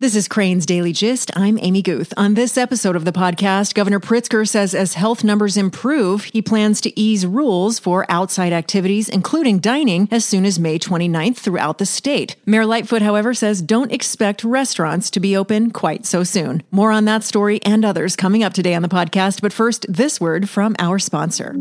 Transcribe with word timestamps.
This 0.00 0.16
is 0.16 0.28
Crain's 0.28 0.64
Daily 0.64 0.94
Gist. 0.94 1.30
I'm 1.36 1.58
Amy 1.60 1.82
Guth. 1.82 2.14
On 2.16 2.32
this 2.32 2.56
episode 2.56 2.96
of 2.96 3.04
the 3.04 3.12
podcast, 3.12 3.74
Governor 3.74 4.00
Pritzker 4.00 4.48
says 4.48 4.74
as 4.74 4.94
health 4.94 5.22
numbers 5.22 5.58
improve, 5.58 6.24
he 6.24 6.40
plans 6.40 6.80
to 6.80 6.98
ease 6.98 7.26
rules 7.26 7.78
for 7.78 8.06
outside 8.08 8.50
activities, 8.50 9.10
including 9.10 9.58
dining, 9.58 10.08
as 10.10 10.24
soon 10.24 10.46
as 10.46 10.58
May 10.58 10.78
29th 10.78 11.36
throughout 11.36 11.76
the 11.76 11.84
state. 11.84 12.36
Mayor 12.46 12.64
Lightfoot, 12.64 13.02
however, 13.02 13.34
says 13.34 13.60
don't 13.60 13.92
expect 13.92 14.42
restaurants 14.42 15.10
to 15.10 15.20
be 15.20 15.36
open 15.36 15.70
quite 15.70 16.06
so 16.06 16.24
soon. 16.24 16.62
More 16.70 16.92
on 16.92 17.04
that 17.04 17.22
story 17.22 17.62
and 17.62 17.84
others 17.84 18.16
coming 18.16 18.42
up 18.42 18.54
today 18.54 18.72
on 18.72 18.80
the 18.80 18.88
podcast. 18.88 19.42
But 19.42 19.52
first, 19.52 19.84
this 19.86 20.18
word 20.18 20.48
from 20.48 20.76
our 20.78 20.98
sponsor. 20.98 21.54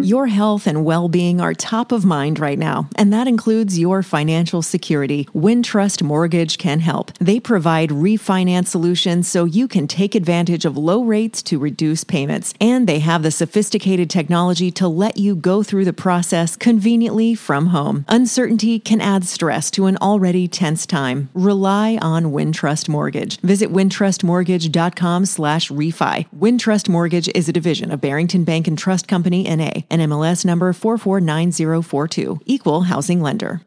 Your 0.00 0.26
health 0.28 0.66
and 0.66 0.84
well 0.84 1.08
being 1.08 1.40
are 1.40 1.54
top 1.54 1.92
of 1.92 2.04
mind 2.04 2.38
right 2.38 2.58
now, 2.58 2.88
and 2.96 3.12
that 3.12 3.28
includes 3.28 3.78
your 3.78 4.02
financial 4.02 4.62
security. 4.62 5.26
Wintrust 5.34 6.02
Mortgage 6.02 6.58
can 6.58 6.80
help. 6.80 7.12
They 7.18 7.38
provide 7.38 7.90
refinance 7.90 8.68
solutions 8.68 9.28
so 9.28 9.44
you 9.44 9.68
can 9.68 9.86
take 9.86 10.14
advantage 10.14 10.64
of 10.64 10.76
low 10.76 11.02
rates 11.02 11.42
to 11.44 11.58
reduce 11.58 12.04
payments, 12.04 12.54
and 12.60 12.86
they 12.86 13.00
have 13.00 13.22
the 13.22 13.30
sophisticated 13.30 14.08
technology 14.08 14.70
to 14.72 14.88
let 14.88 15.18
you 15.18 15.34
go 15.34 15.62
through 15.62 15.84
the 15.84 15.92
process 15.92 16.56
conveniently 16.56 17.34
from 17.34 17.66
home. 17.66 18.04
Uncertainty 18.08 18.78
can 18.78 19.00
add 19.00 19.24
stress 19.24 19.70
to 19.72 19.86
an 19.86 19.96
already 19.98 20.48
tense 20.48 20.86
time. 20.86 21.28
Rely 21.34 21.98
on 22.00 22.26
Wintrust 22.26 22.88
Mortgage. 22.88 23.40
Visit 23.40 23.70
wintrustmortgage.com 23.70 25.26
slash 25.26 25.70
refi. 25.70 26.26
Wintrust 26.36 26.88
Mortgage 26.88 27.28
is 27.34 27.48
a 27.48 27.52
division 27.52 27.90
of 27.90 28.00
Barrington 28.00 28.44
Bank 28.44 28.66
and 28.66 28.78
Trust 28.78 29.06
Company, 29.06 29.46
N.A., 29.46 29.81
NMLS 29.90 30.44
number 30.44 30.72
449042, 30.72 32.40
Equal 32.46 32.82
Housing 32.82 33.20
Lender. 33.20 33.62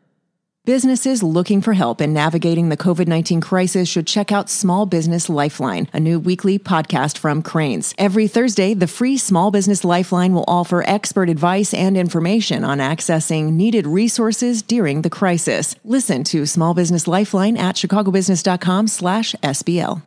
Businesses 0.65 1.21
looking 1.21 1.61
for 1.61 1.73
help 1.73 2.01
in 2.01 2.11
navigating 2.11 2.69
the 2.69 2.77
COVID 2.77 3.07
19 3.07 3.39
crisis 3.39 3.87
should 3.87 4.07
check 4.07 4.31
out 4.31 4.49
Small 4.49 4.87
Business 4.87 5.29
Lifeline, 5.29 5.87
a 5.93 5.99
new 5.99 6.19
weekly 6.19 6.57
podcast 6.57 7.19
from 7.19 7.43
Crain's. 7.43 7.93
Every 7.99 8.27
Thursday, 8.27 8.73
the 8.73 8.87
free 8.87 9.15
Small 9.15 9.51
Business 9.51 9.83
Lifeline 9.83 10.33
will 10.33 10.45
offer 10.47 10.83
expert 10.87 11.29
advice 11.29 11.71
and 11.71 11.95
information 11.95 12.63
on 12.63 12.79
accessing 12.79 13.51
needed 13.51 13.85
resources 13.85 14.63
during 14.63 15.03
the 15.03 15.09
crisis. 15.11 15.75
Listen 15.83 16.23
to 16.23 16.47
Small 16.47 16.73
Business 16.73 17.07
Lifeline 17.07 17.57
at 17.57 17.75
chicagobusiness.com 17.75 18.87
slash 18.87 19.35
SBL. 19.43 20.01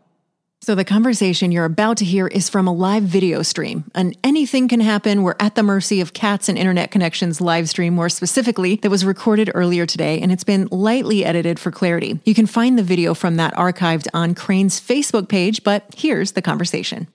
So, 0.60 0.74
the 0.74 0.84
conversation 0.84 1.52
you're 1.52 1.64
about 1.64 1.98
to 1.98 2.04
hear 2.04 2.26
is 2.26 2.48
from 2.48 2.66
a 2.66 2.72
live 2.72 3.04
video 3.04 3.42
stream. 3.42 3.84
And 3.94 4.16
anything 4.24 4.68
can 4.68 4.80
happen. 4.80 5.22
We're 5.22 5.36
at 5.38 5.54
the 5.54 5.62
mercy 5.62 6.00
of 6.00 6.12
cats 6.12 6.48
and 6.48 6.58
internet 6.58 6.90
connections 6.90 7.40
live 7.40 7.68
stream, 7.68 7.94
more 7.94 8.08
specifically, 8.08 8.76
that 8.76 8.90
was 8.90 9.04
recorded 9.04 9.50
earlier 9.54 9.86
today, 9.86 10.20
and 10.20 10.32
it's 10.32 10.44
been 10.44 10.68
lightly 10.70 11.24
edited 11.24 11.60
for 11.60 11.70
clarity. 11.70 12.20
You 12.24 12.34
can 12.34 12.46
find 12.46 12.76
the 12.76 12.82
video 12.82 13.14
from 13.14 13.36
that 13.36 13.54
archived 13.54 14.08
on 14.12 14.34
Crain's 14.34 14.80
Facebook 14.80 15.28
page, 15.28 15.62
but 15.62 15.84
here's 15.96 16.32
the 16.32 16.42
conversation. 16.42 17.06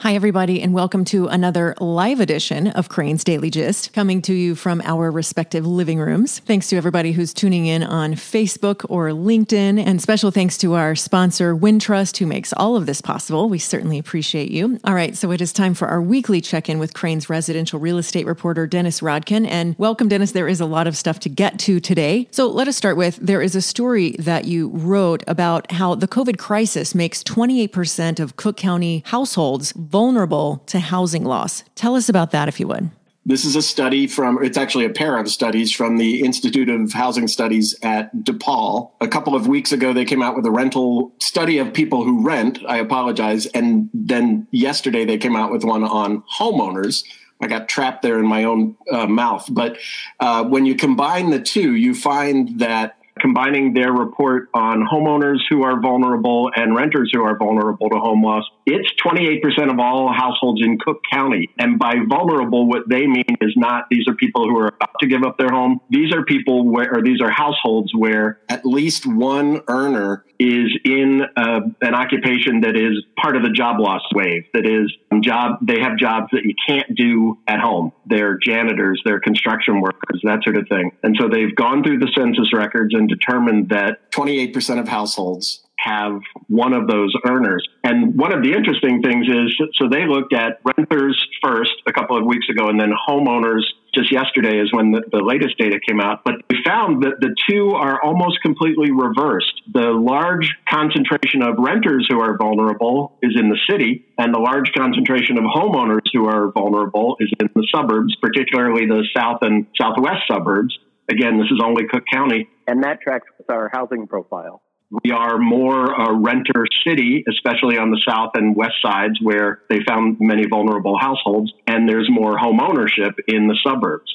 Hi, 0.00 0.14
everybody, 0.16 0.60
and 0.60 0.74
welcome 0.74 1.04
to 1.06 1.28
another 1.28 1.74
live 1.80 2.20
edition 2.20 2.66
of 2.66 2.90
Crain's 2.90 3.24
Daily 3.24 3.48
Gist, 3.48 3.92
coming 3.94 4.20
to 4.22 4.34
you 4.34 4.54
from 4.54 4.82
our 4.84 5.10
respective 5.10 5.64
living 5.64 5.98
rooms. 5.98 6.40
Thanks 6.40 6.68
to 6.68 6.76
everybody 6.76 7.12
who's 7.12 7.32
tuning 7.32 7.64
in 7.64 7.82
on 7.82 8.12
Facebook 8.12 8.84
or 8.90 9.10
LinkedIn, 9.10 9.82
and 9.82 10.02
special 10.02 10.30
thanks 10.30 10.58
to 10.58 10.74
our 10.74 10.94
sponsor, 10.94 11.56
Wintrust, 11.56 12.18
who 12.18 12.26
makes 12.26 12.52
all 12.54 12.76
of 12.76 12.84
this 12.84 13.00
possible. 13.00 13.48
We 13.48 13.58
certainly 13.58 13.98
appreciate 13.98 14.50
you. 14.50 14.78
All 14.84 14.94
right, 14.94 15.16
so 15.16 15.30
it 15.30 15.40
is 15.40 15.54
time 15.54 15.72
for 15.72 15.88
our 15.88 16.02
weekly 16.02 16.42
check 16.42 16.68
in 16.68 16.78
with 16.78 16.92
Crain's 16.92 17.30
residential 17.30 17.78
real 17.78 17.96
estate 17.96 18.26
reporter, 18.26 18.66
Dennis 18.66 19.00
Rodkin. 19.00 19.46
And 19.46 19.74
welcome, 19.78 20.08
Dennis. 20.08 20.32
There 20.32 20.48
is 20.48 20.60
a 20.60 20.66
lot 20.66 20.86
of 20.86 20.98
stuff 20.98 21.20
to 21.20 21.30
get 21.30 21.58
to 21.60 21.80
today. 21.80 22.28
So 22.30 22.48
let 22.48 22.68
us 22.68 22.76
start 22.76 22.98
with 22.98 23.16
there 23.22 23.40
is 23.40 23.54
a 23.54 23.62
story 23.62 24.16
that 24.18 24.44
you 24.44 24.68
wrote 24.70 25.22
about 25.26 25.70
how 25.72 25.94
the 25.94 26.08
COVID 26.08 26.36
crisis 26.36 26.94
makes 26.94 27.22
28% 27.22 28.20
of 28.20 28.36
Cook 28.36 28.58
County 28.58 29.02
households 29.06 29.72
vulnerable 29.90 30.62
to 30.66 30.78
housing 30.80 31.24
loss. 31.24 31.64
Tell 31.74 31.94
us 31.94 32.08
about 32.08 32.30
that, 32.32 32.48
if 32.48 32.58
you 32.60 32.66
would. 32.68 32.90
This 33.26 33.46
is 33.46 33.56
a 33.56 33.62
study 33.62 34.06
from, 34.06 34.44
it's 34.44 34.58
actually 34.58 34.84
a 34.84 34.90
pair 34.90 35.16
of 35.16 35.30
studies 35.30 35.72
from 35.72 35.96
the 35.96 36.20
Institute 36.20 36.68
of 36.68 36.92
Housing 36.92 37.26
Studies 37.26 37.74
at 37.82 38.14
DePaul. 38.16 38.90
A 39.00 39.08
couple 39.08 39.34
of 39.34 39.46
weeks 39.46 39.72
ago, 39.72 39.94
they 39.94 40.04
came 40.04 40.22
out 40.22 40.36
with 40.36 40.44
a 40.44 40.50
rental 40.50 41.10
study 41.20 41.56
of 41.56 41.72
people 41.72 42.04
who 42.04 42.22
rent. 42.22 42.58
I 42.68 42.76
apologize. 42.78 43.46
And 43.46 43.88
then 43.94 44.46
yesterday, 44.50 45.06
they 45.06 45.16
came 45.16 45.36
out 45.36 45.50
with 45.50 45.64
one 45.64 45.84
on 45.84 46.22
homeowners. 46.38 47.02
I 47.40 47.46
got 47.46 47.66
trapped 47.66 48.02
there 48.02 48.18
in 48.18 48.26
my 48.26 48.44
own 48.44 48.76
uh, 48.92 49.06
mouth. 49.06 49.46
But 49.50 49.78
uh, 50.20 50.44
when 50.44 50.66
you 50.66 50.74
combine 50.74 51.30
the 51.30 51.40
two, 51.40 51.74
you 51.74 51.94
find 51.94 52.60
that 52.60 52.98
combining 53.20 53.72
their 53.72 53.92
report 53.92 54.48
on 54.52 54.86
homeowners 54.86 55.38
who 55.48 55.62
are 55.62 55.80
vulnerable 55.80 56.50
and 56.54 56.74
renters 56.74 57.10
who 57.12 57.22
are 57.22 57.38
vulnerable 57.38 57.88
to 57.88 57.96
home 57.96 58.22
loss, 58.22 58.44
it's 58.66 58.88
28% 59.04 59.70
of 59.70 59.78
all 59.78 60.12
households 60.12 60.62
in 60.62 60.78
Cook 60.78 61.00
County. 61.12 61.50
And 61.58 61.78
by 61.78 61.96
vulnerable, 62.08 62.66
what 62.66 62.88
they 62.88 63.06
mean 63.06 63.36
is 63.40 63.52
not 63.56 63.84
these 63.90 64.08
are 64.08 64.14
people 64.14 64.48
who 64.48 64.58
are 64.58 64.68
about 64.68 64.94
to 65.00 65.06
give 65.06 65.22
up 65.22 65.36
their 65.38 65.50
home. 65.50 65.80
These 65.90 66.14
are 66.14 66.24
people 66.24 66.68
where, 66.70 66.94
or 66.94 67.02
these 67.02 67.20
are 67.20 67.30
households 67.30 67.94
where 67.94 68.40
at 68.48 68.64
least 68.64 69.06
one 69.06 69.60
earner 69.68 70.24
is 70.38 70.76
in 70.84 71.22
uh, 71.36 71.60
an 71.80 71.94
occupation 71.94 72.62
that 72.62 72.76
is 72.76 73.04
part 73.20 73.36
of 73.36 73.42
the 73.42 73.50
job 73.50 73.80
loss 73.80 74.02
wave. 74.14 74.44
That 74.52 74.66
is 74.66 74.92
job, 75.22 75.58
they 75.62 75.80
have 75.80 75.96
jobs 75.96 76.28
that 76.32 76.44
you 76.44 76.54
can't 76.66 76.94
do 76.96 77.38
at 77.46 77.60
home. 77.60 77.92
They're 78.06 78.38
janitors, 78.38 79.00
they're 79.04 79.20
construction 79.20 79.80
workers, 79.80 80.20
that 80.24 80.42
sort 80.42 80.56
of 80.56 80.68
thing. 80.68 80.90
And 81.02 81.16
so 81.18 81.28
they've 81.28 81.54
gone 81.54 81.82
through 81.82 81.98
the 81.98 82.10
census 82.16 82.52
records 82.52 82.94
and 82.94 83.08
determined 83.08 83.70
that 83.70 84.10
28% 84.12 84.80
of 84.80 84.88
households 84.88 85.63
have 85.78 86.20
one 86.48 86.72
of 86.72 86.86
those 86.86 87.14
earners. 87.26 87.66
And 87.82 88.16
one 88.16 88.32
of 88.32 88.42
the 88.42 88.52
interesting 88.52 89.02
things 89.02 89.26
is 89.28 89.56
so 89.74 89.88
they 89.88 90.06
looked 90.06 90.32
at 90.32 90.60
renters 90.64 91.20
first 91.42 91.72
a 91.86 91.92
couple 91.92 92.16
of 92.16 92.24
weeks 92.24 92.46
ago 92.48 92.68
and 92.68 92.80
then 92.80 92.90
homeowners 93.08 93.62
just 93.94 94.12
yesterday 94.12 94.58
is 94.58 94.72
when 94.72 94.90
the, 94.90 95.02
the, 95.12 95.22
latest 95.22 95.56
data 95.56 95.78
came 95.86 96.00
out. 96.00 96.24
But 96.24 96.42
we 96.50 96.58
found 96.66 97.04
that 97.04 97.20
the 97.20 97.34
two 97.48 97.70
are 97.70 98.02
almost 98.02 98.42
completely 98.42 98.90
reversed. 98.90 99.54
The 99.72 99.92
large 99.94 100.50
concentration 100.68 101.42
of 101.42 101.54
renters 101.58 102.06
who 102.10 102.18
are 102.20 102.36
vulnerable 102.36 103.16
is 103.22 103.38
in 103.38 103.48
the 103.48 103.58
city, 103.70 104.04
and 104.18 104.34
the 104.34 104.40
large 104.40 104.72
concentration 104.76 105.38
of 105.38 105.44
homeowners 105.44 106.02
who 106.12 106.26
are 106.26 106.50
vulnerable 106.50 107.16
is 107.20 107.30
in 107.38 107.48
the 107.54 107.66
suburbs, 107.72 108.14
particularly 108.20 108.86
the 108.86 109.06
south 109.16 109.38
and 109.42 109.66
southwest 109.80 110.22
suburbs. 110.28 110.76
Again, 111.08 111.38
this 111.38 111.46
is 111.46 111.60
only 111.62 111.84
Cook 111.88 112.04
County. 112.12 112.48
And 112.66 112.82
that 112.82 113.00
tracks 113.00 113.28
with 113.38 113.48
our 113.48 113.70
housing 113.72 114.06
profile. 114.06 114.63
We 114.90 115.10
are 115.10 115.38
more 115.38 115.86
a 115.86 116.12
renter 116.14 116.66
city, 116.86 117.24
especially 117.28 117.78
on 117.78 117.90
the 117.90 118.00
south 118.08 118.32
and 118.34 118.54
west 118.54 118.74
sides 118.82 119.18
where 119.20 119.60
they 119.68 119.80
found 119.86 120.18
many 120.20 120.46
vulnerable 120.46 120.98
households, 120.98 121.52
and 121.66 121.88
there's 121.88 122.08
more 122.10 122.36
home 122.38 122.60
ownership 122.60 123.18
in 123.26 123.48
the 123.48 123.58
suburbs. 123.64 124.12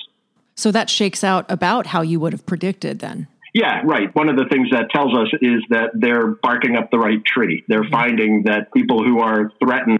So 0.55 0.71
that 0.71 0.89
shakes 0.89 1.23
out 1.23 1.45
about 1.49 1.87
how 1.87 2.01
you 2.01 2.19
would 2.19 2.33
have 2.33 2.45
predicted 2.45 2.99
then. 2.99 3.27
Yeah, 3.53 3.81
right. 3.83 4.13
One 4.15 4.29
of 4.29 4.37
the 4.37 4.45
things 4.49 4.69
that 4.71 4.89
tells 4.91 5.15
us 5.17 5.27
is 5.41 5.63
that 5.69 5.91
they're 5.93 6.27
barking 6.27 6.75
up 6.75 6.91
the 6.91 6.99
right 6.99 7.23
tree. 7.25 7.63
They're 7.67 7.87
finding 7.89 8.43
that 8.45 8.71
people 8.73 9.03
who 9.03 9.19
are 9.19 9.51
threatened, 9.63 9.99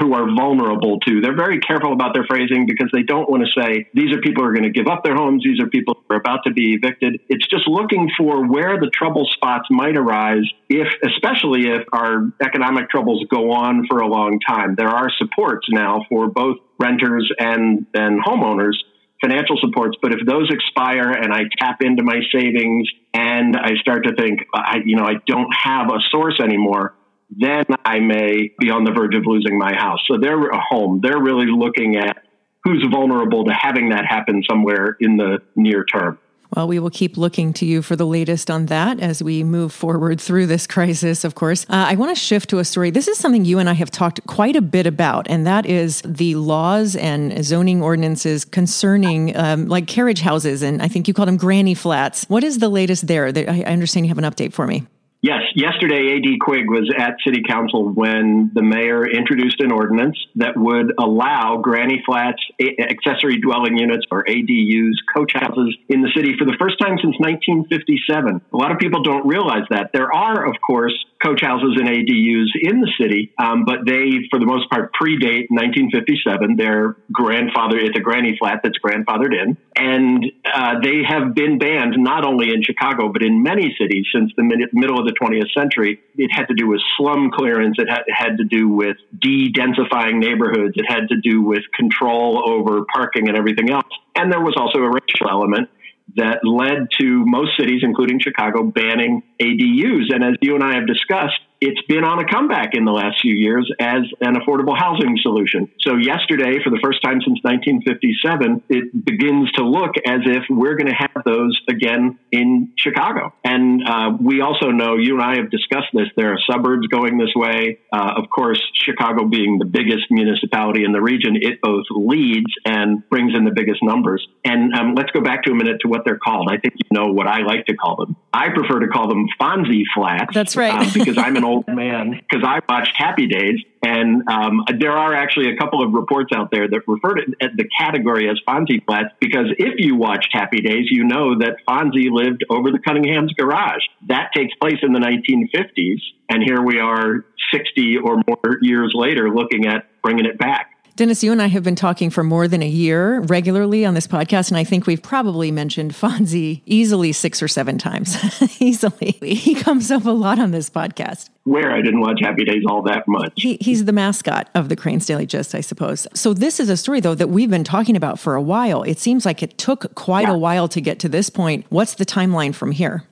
who 0.00 0.14
are 0.14 0.26
vulnerable 0.34 1.00
to, 1.00 1.20
they're 1.20 1.36
very 1.36 1.60
careful 1.60 1.92
about 1.92 2.12
their 2.14 2.24
phrasing 2.24 2.66
because 2.66 2.90
they 2.92 3.02
don't 3.02 3.30
want 3.30 3.44
to 3.46 3.60
say, 3.60 3.88
these 3.94 4.12
are 4.12 4.20
people 4.20 4.44
who 4.44 4.50
are 4.50 4.52
going 4.52 4.70
to 4.70 4.70
give 4.70 4.88
up 4.88 5.04
their 5.04 5.14
homes. 5.14 5.42
These 5.42 5.60
are 5.60 5.68
people 5.68 5.94
who 5.96 6.14
are 6.14 6.18
about 6.18 6.40
to 6.46 6.52
be 6.52 6.74
evicted. 6.74 7.20
It's 7.28 7.46
just 7.48 7.66
looking 7.66 8.10
for 8.16 8.46
where 8.46 8.78
the 8.78 8.90
trouble 8.92 9.26
spots 9.30 9.68
might 9.70 9.96
arise 9.96 10.44
if, 10.68 10.88
especially 11.02 11.68
if 11.68 11.82
our 11.92 12.30
economic 12.44 12.90
troubles 12.90 13.24
go 13.30 13.52
on 13.52 13.86
for 13.88 14.00
a 14.00 14.06
long 14.06 14.38
time. 14.46 14.74
There 14.76 14.88
are 14.88 15.08
supports 15.16 15.66
now 15.70 16.04
for 16.08 16.28
both 16.28 16.58
renters 16.78 17.30
and, 17.38 17.86
and 17.94 18.22
homeowners 18.22 18.74
financial 19.22 19.56
supports. 19.60 19.96
But 20.02 20.12
if 20.12 20.26
those 20.26 20.50
expire 20.50 21.10
and 21.10 21.32
I 21.32 21.42
tap 21.58 21.78
into 21.80 22.02
my 22.02 22.20
savings 22.34 22.88
and 23.14 23.56
I 23.56 23.74
start 23.80 24.04
to 24.04 24.14
think, 24.14 24.40
I, 24.54 24.78
you 24.84 24.96
know, 24.96 25.04
I 25.04 25.14
don't 25.26 25.52
have 25.54 25.86
a 25.88 25.98
source 26.10 26.40
anymore, 26.42 26.94
then 27.30 27.64
I 27.84 28.00
may 28.00 28.52
be 28.58 28.70
on 28.70 28.84
the 28.84 28.92
verge 28.92 29.14
of 29.14 29.22
losing 29.24 29.58
my 29.58 29.72
house. 29.74 30.00
So 30.10 30.18
they're 30.20 30.48
a 30.48 30.60
home. 30.60 31.00
They're 31.02 31.20
really 31.20 31.46
looking 31.46 31.96
at 31.96 32.24
who's 32.64 32.84
vulnerable 32.90 33.44
to 33.44 33.52
having 33.52 33.90
that 33.90 34.04
happen 34.06 34.42
somewhere 34.48 34.96
in 35.00 35.16
the 35.16 35.38
near 35.56 35.84
term. 35.84 36.18
Well, 36.54 36.68
we 36.68 36.78
will 36.78 36.90
keep 36.90 37.16
looking 37.16 37.54
to 37.54 37.64
you 37.64 37.80
for 37.80 37.96
the 37.96 38.06
latest 38.06 38.50
on 38.50 38.66
that 38.66 39.00
as 39.00 39.22
we 39.22 39.42
move 39.42 39.72
forward 39.72 40.20
through 40.20 40.46
this 40.46 40.66
crisis, 40.66 41.24
of 41.24 41.34
course. 41.34 41.64
Uh, 41.64 41.86
I 41.88 41.94
want 41.94 42.14
to 42.14 42.20
shift 42.20 42.50
to 42.50 42.58
a 42.58 42.64
story. 42.64 42.90
This 42.90 43.08
is 43.08 43.16
something 43.16 43.46
you 43.46 43.58
and 43.58 43.70
I 43.70 43.72
have 43.72 43.90
talked 43.90 44.20
quite 44.26 44.54
a 44.54 44.60
bit 44.60 44.86
about, 44.86 45.26
and 45.30 45.46
that 45.46 45.64
is 45.64 46.02
the 46.04 46.34
laws 46.34 46.94
and 46.94 47.42
zoning 47.42 47.82
ordinances 47.82 48.44
concerning 48.44 49.34
um, 49.34 49.66
like 49.66 49.86
carriage 49.86 50.20
houses. 50.20 50.62
And 50.62 50.82
I 50.82 50.88
think 50.88 51.08
you 51.08 51.14
call 51.14 51.24
them 51.24 51.38
granny 51.38 51.74
flats. 51.74 52.26
What 52.28 52.44
is 52.44 52.58
the 52.58 52.68
latest 52.68 53.06
there? 53.06 53.26
I 53.26 53.62
understand 53.62 54.04
you 54.04 54.10
have 54.10 54.18
an 54.18 54.24
update 54.24 54.52
for 54.52 54.66
me. 54.66 54.86
Yes, 55.22 55.42
yesterday 55.54 56.16
AD 56.16 56.40
Quig 56.40 56.68
was 56.68 56.92
at 56.98 57.14
City 57.24 57.44
Council 57.48 57.88
when 57.88 58.50
the 58.52 58.60
mayor 58.60 59.08
introduced 59.08 59.60
an 59.60 59.70
ordinance 59.70 60.18
that 60.34 60.56
would 60.56 60.94
allow 60.98 61.58
granny 61.62 62.02
flats, 62.04 62.42
accessory 62.58 63.38
dwelling 63.38 63.78
units, 63.78 64.04
or 64.10 64.24
ADUs, 64.24 64.98
coach 65.14 65.30
houses 65.34 65.76
in 65.88 66.02
the 66.02 66.10
city 66.16 66.34
for 66.36 66.44
the 66.44 66.56
first 66.58 66.80
time 66.80 66.98
since 66.98 67.14
1957. 67.22 68.42
A 68.52 68.56
lot 68.56 68.72
of 68.72 68.78
people 68.78 69.04
don't 69.04 69.24
realize 69.24 69.62
that. 69.70 69.90
There 69.94 70.12
are, 70.12 70.44
of 70.44 70.56
course, 70.60 70.92
coach 71.22 71.40
houses 71.40 71.78
and 71.78 71.86
ADUs 71.86 72.50
in 72.60 72.80
the 72.80 72.90
city, 72.98 73.32
um, 73.38 73.64
but 73.64 73.86
they, 73.86 74.26
for 74.28 74.40
the 74.40 74.46
most 74.46 74.68
part, 74.70 74.90
predate 74.92 75.46
1957. 75.54 76.56
They're 76.56 76.96
grandfather, 77.12 77.78
it's 77.78 77.96
a 77.96 78.02
granny 78.02 78.34
flat 78.36 78.60
that's 78.64 78.78
grandfathered 78.82 79.30
in. 79.30 79.56
And 79.76 80.24
uh, 80.44 80.80
they 80.82 81.06
have 81.06 81.32
been 81.34 81.58
banned 81.58 81.94
not 81.96 82.26
only 82.26 82.50
in 82.50 82.64
Chicago, 82.64 83.12
but 83.12 83.22
in 83.22 83.42
many 83.42 83.74
cities 83.78 84.06
since 84.12 84.32
the 84.36 84.42
mid- 84.42 84.74
middle 84.74 84.98
of 84.98 85.06
the 85.06 85.11
20th 85.12 85.52
century. 85.56 86.00
It 86.16 86.30
had 86.32 86.46
to 86.46 86.54
do 86.54 86.66
with 86.68 86.80
slum 86.96 87.30
clearance, 87.32 87.76
it 87.78 87.88
had, 87.88 88.02
it 88.06 88.14
had 88.14 88.38
to 88.38 88.44
do 88.44 88.68
with 88.68 88.96
de 89.18 89.52
densifying 89.52 90.18
neighborhoods, 90.18 90.74
it 90.76 90.84
had 90.88 91.08
to 91.08 91.16
do 91.20 91.42
with 91.42 91.62
control 91.76 92.42
over 92.46 92.84
parking 92.92 93.28
and 93.28 93.36
everything 93.36 93.70
else. 93.70 93.88
And 94.16 94.32
there 94.32 94.40
was 94.40 94.54
also 94.56 94.78
a 94.78 94.90
racial 94.90 95.30
element 95.30 95.68
that 96.16 96.40
led 96.44 96.88
to 97.00 97.24
most 97.24 97.52
cities, 97.58 97.80
including 97.82 98.20
Chicago, 98.20 98.64
banning 98.64 99.22
ADUs. 99.40 100.12
And 100.12 100.24
as 100.24 100.34
you 100.40 100.54
and 100.54 100.62
I 100.62 100.74
have 100.74 100.86
discussed, 100.86 101.40
it's 101.62 101.80
been 101.86 102.02
on 102.02 102.18
a 102.18 102.26
comeback 102.26 102.74
in 102.74 102.84
the 102.84 102.90
last 102.90 103.22
few 103.22 103.34
years 103.34 103.70
as 103.78 104.02
an 104.20 104.34
affordable 104.34 104.76
housing 104.76 105.16
solution. 105.22 105.70
So 105.80 105.94
yesterday, 105.94 106.58
for 106.62 106.70
the 106.70 106.80
first 106.82 107.02
time 107.04 107.22
since 107.22 107.38
1957, 107.42 108.64
it 108.68 109.04
begins 109.04 109.52
to 109.52 109.62
look 109.62 109.94
as 110.04 110.26
if 110.26 110.42
we're 110.50 110.74
going 110.74 110.90
to 110.90 110.98
have 110.98 111.22
those 111.24 111.60
again 111.68 112.18
in 112.32 112.72
Chicago. 112.76 113.32
And 113.44 113.86
uh, 113.86 114.10
we 114.20 114.40
also 114.40 114.70
know, 114.70 114.96
you 114.96 115.14
and 115.14 115.22
I 115.22 115.36
have 115.36 115.50
discussed 115.50 115.94
this, 115.94 116.08
there 116.16 116.32
are 116.32 116.38
suburbs 116.50 116.88
going 116.88 117.16
this 117.16 117.30
way. 117.36 117.78
Uh, 117.92 118.14
of 118.16 118.28
course, 118.28 118.60
Chicago 118.74 119.24
being 119.24 119.60
the 119.60 119.64
biggest 119.64 120.10
municipality 120.10 120.82
in 120.82 120.90
the 120.90 121.00
region, 121.00 121.36
it 121.36 121.60
both 121.62 121.86
leads 121.90 122.50
and 122.66 123.08
brings 123.08 123.36
in 123.36 123.44
the 123.44 123.54
biggest 123.54 123.84
numbers. 123.84 124.26
And 124.44 124.74
um, 124.74 124.96
let's 124.96 125.12
go 125.12 125.20
back 125.20 125.44
to 125.44 125.52
a 125.52 125.54
minute 125.54 125.78
to 125.82 125.88
what 125.88 126.02
they're 126.04 126.18
called. 126.18 126.48
I 126.50 126.58
think 126.58 126.74
you 126.74 126.90
know 126.90 127.12
what 127.12 127.28
I 127.28 127.42
like 127.42 127.66
to 127.66 127.76
call 127.76 127.96
them. 127.96 128.16
I 128.32 128.48
prefer 128.48 128.80
to 128.80 128.88
call 128.88 129.08
them 129.08 129.28
Fonzie 129.40 129.84
flats. 129.94 130.34
That's 130.34 130.56
right. 130.56 130.88
uh, 130.88 130.90
because 130.92 131.18
I'm 131.18 131.36
an 131.36 131.44
old 131.44 131.51
man 131.68 132.10
because 132.10 132.44
I 132.46 132.60
watched 132.68 132.92
Happy 132.96 133.26
Days, 133.26 133.60
and 133.82 134.28
um, 134.28 134.64
there 134.78 134.92
are 134.92 135.14
actually 135.14 135.50
a 135.50 135.56
couple 135.56 135.82
of 135.82 135.92
reports 135.92 136.30
out 136.34 136.50
there 136.50 136.68
that 136.68 136.80
refer 136.86 137.14
to 137.14 137.22
the 137.40 137.68
category 137.78 138.28
as 138.28 138.40
Fonzie 138.46 138.84
flats 138.84 139.08
because 139.20 139.46
if 139.58 139.74
you 139.78 139.96
watched 139.96 140.28
Happy 140.32 140.60
Days, 140.60 140.86
you 140.90 141.04
know 141.04 141.38
that 141.38 141.56
Fonzie 141.68 142.10
lived 142.10 142.44
over 142.50 142.70
the 142.70 142.78
Cunningham's 142.78 143.32
garage. 143.34 143.82
That 144.08 144.30
takes 144.34 144.54
place 144.56 144.78
in 144.82 144.92
the 144.92 145.00
1950s, 145.00 146.00
and 146.28 146.42
here 146.42 146.62
we 146.62 146.78
are 146.78 147.24
60 147.52 147.98
or 147.98 148.22
more 148.26 148.58
years 148.60 148.92
later 148.94 149.30
looking 149.30 149.66
at 149.66 149.86
bringing 150.02 150.26
it 150.26 150.38
back. 150.38 150.71
Dennis, 151.02 151.24
you 151.24 151.32
and 151.32 151.42
I 151.42 151.48
have 151.48 151.64
been 151.64 151.74
talking 151.74 152.10
for 152.10 152.22
more 152.22 152.46
than 152.46 152.62
a 152.62 152.68
year 152.68 153.18
regularly 153.22 153.84
on 153.84 153.94
this 153.94 154.06
podcast, 154.06 154.52
and 154.52 154.56
I 154.56 154.62
think 154.62 154.86
we've 154.86 155.02
probably 155.02 155.50
mentioned 155.50 155.94
Fonzie 155.94 156.62
easily 156.64 157.10
six 157.10 157.42
or 157.42 157.48
seven 157.48 157.76
times. 157.76 158.16
easily. 158.60 159.18
He 159.20 159.56
comes 159.56 159.90
up 159.90 160.04
a 160.04 160.10
lot 160.10 160.38
on 160.38 160.52
this 160.52 160.70
podcast. 160.70 161.28
Where 161.42 161.72
I 161.72 161.82
didn't 161.82 162.02
watch 162.02 162.20
Happy 162.22 162.44
Days 162.44 162.62
all 162.68 162.82
that 162.82 163.08
much. 163.08 163.32
He, 163.34 163.58
he's 163.60 163.84
the 163.84 163.92
mascot 163.92 164.48
of 164.54 164.68
the 164.68 164.76
Crain's 164.76 165.04
Daily 165.04 165.26
Gist, 165.26 165.56
I 165.56 165.60
suppose. 165.60 166.06
So, 166.14 166.34
this 166.34 166.60
is 166.60 166.68
a 166.68 166.76
story, 166.76 167.00
though, 167.00 167.16
that 167.16 167.30
we've 167.30 167.50
been 167.50 167.64
talking 167.64 167.96
about 167.96 168.20
for 168.20 168.36
a 168.36 168.40
while. 168.40 168.84
It 168.84 169.00
seems 169.00 169.26
like 169.26 169.42
it 169.42 169.58
took 169.58 169.92
quite 169.96 170.28
yeah. 170.28 170.34
a 170.34 170.38
while 170.38 170.68
to 170.68 170.80
get 170.80 171.00
to 171.00 171.08
this 171.08 171.30
point. 171.30 171.66
What's 171.68 171.94
the 171.94 172.06
timeline 172.06 172.54
from 172.54 172.70
here? 172.70 173.02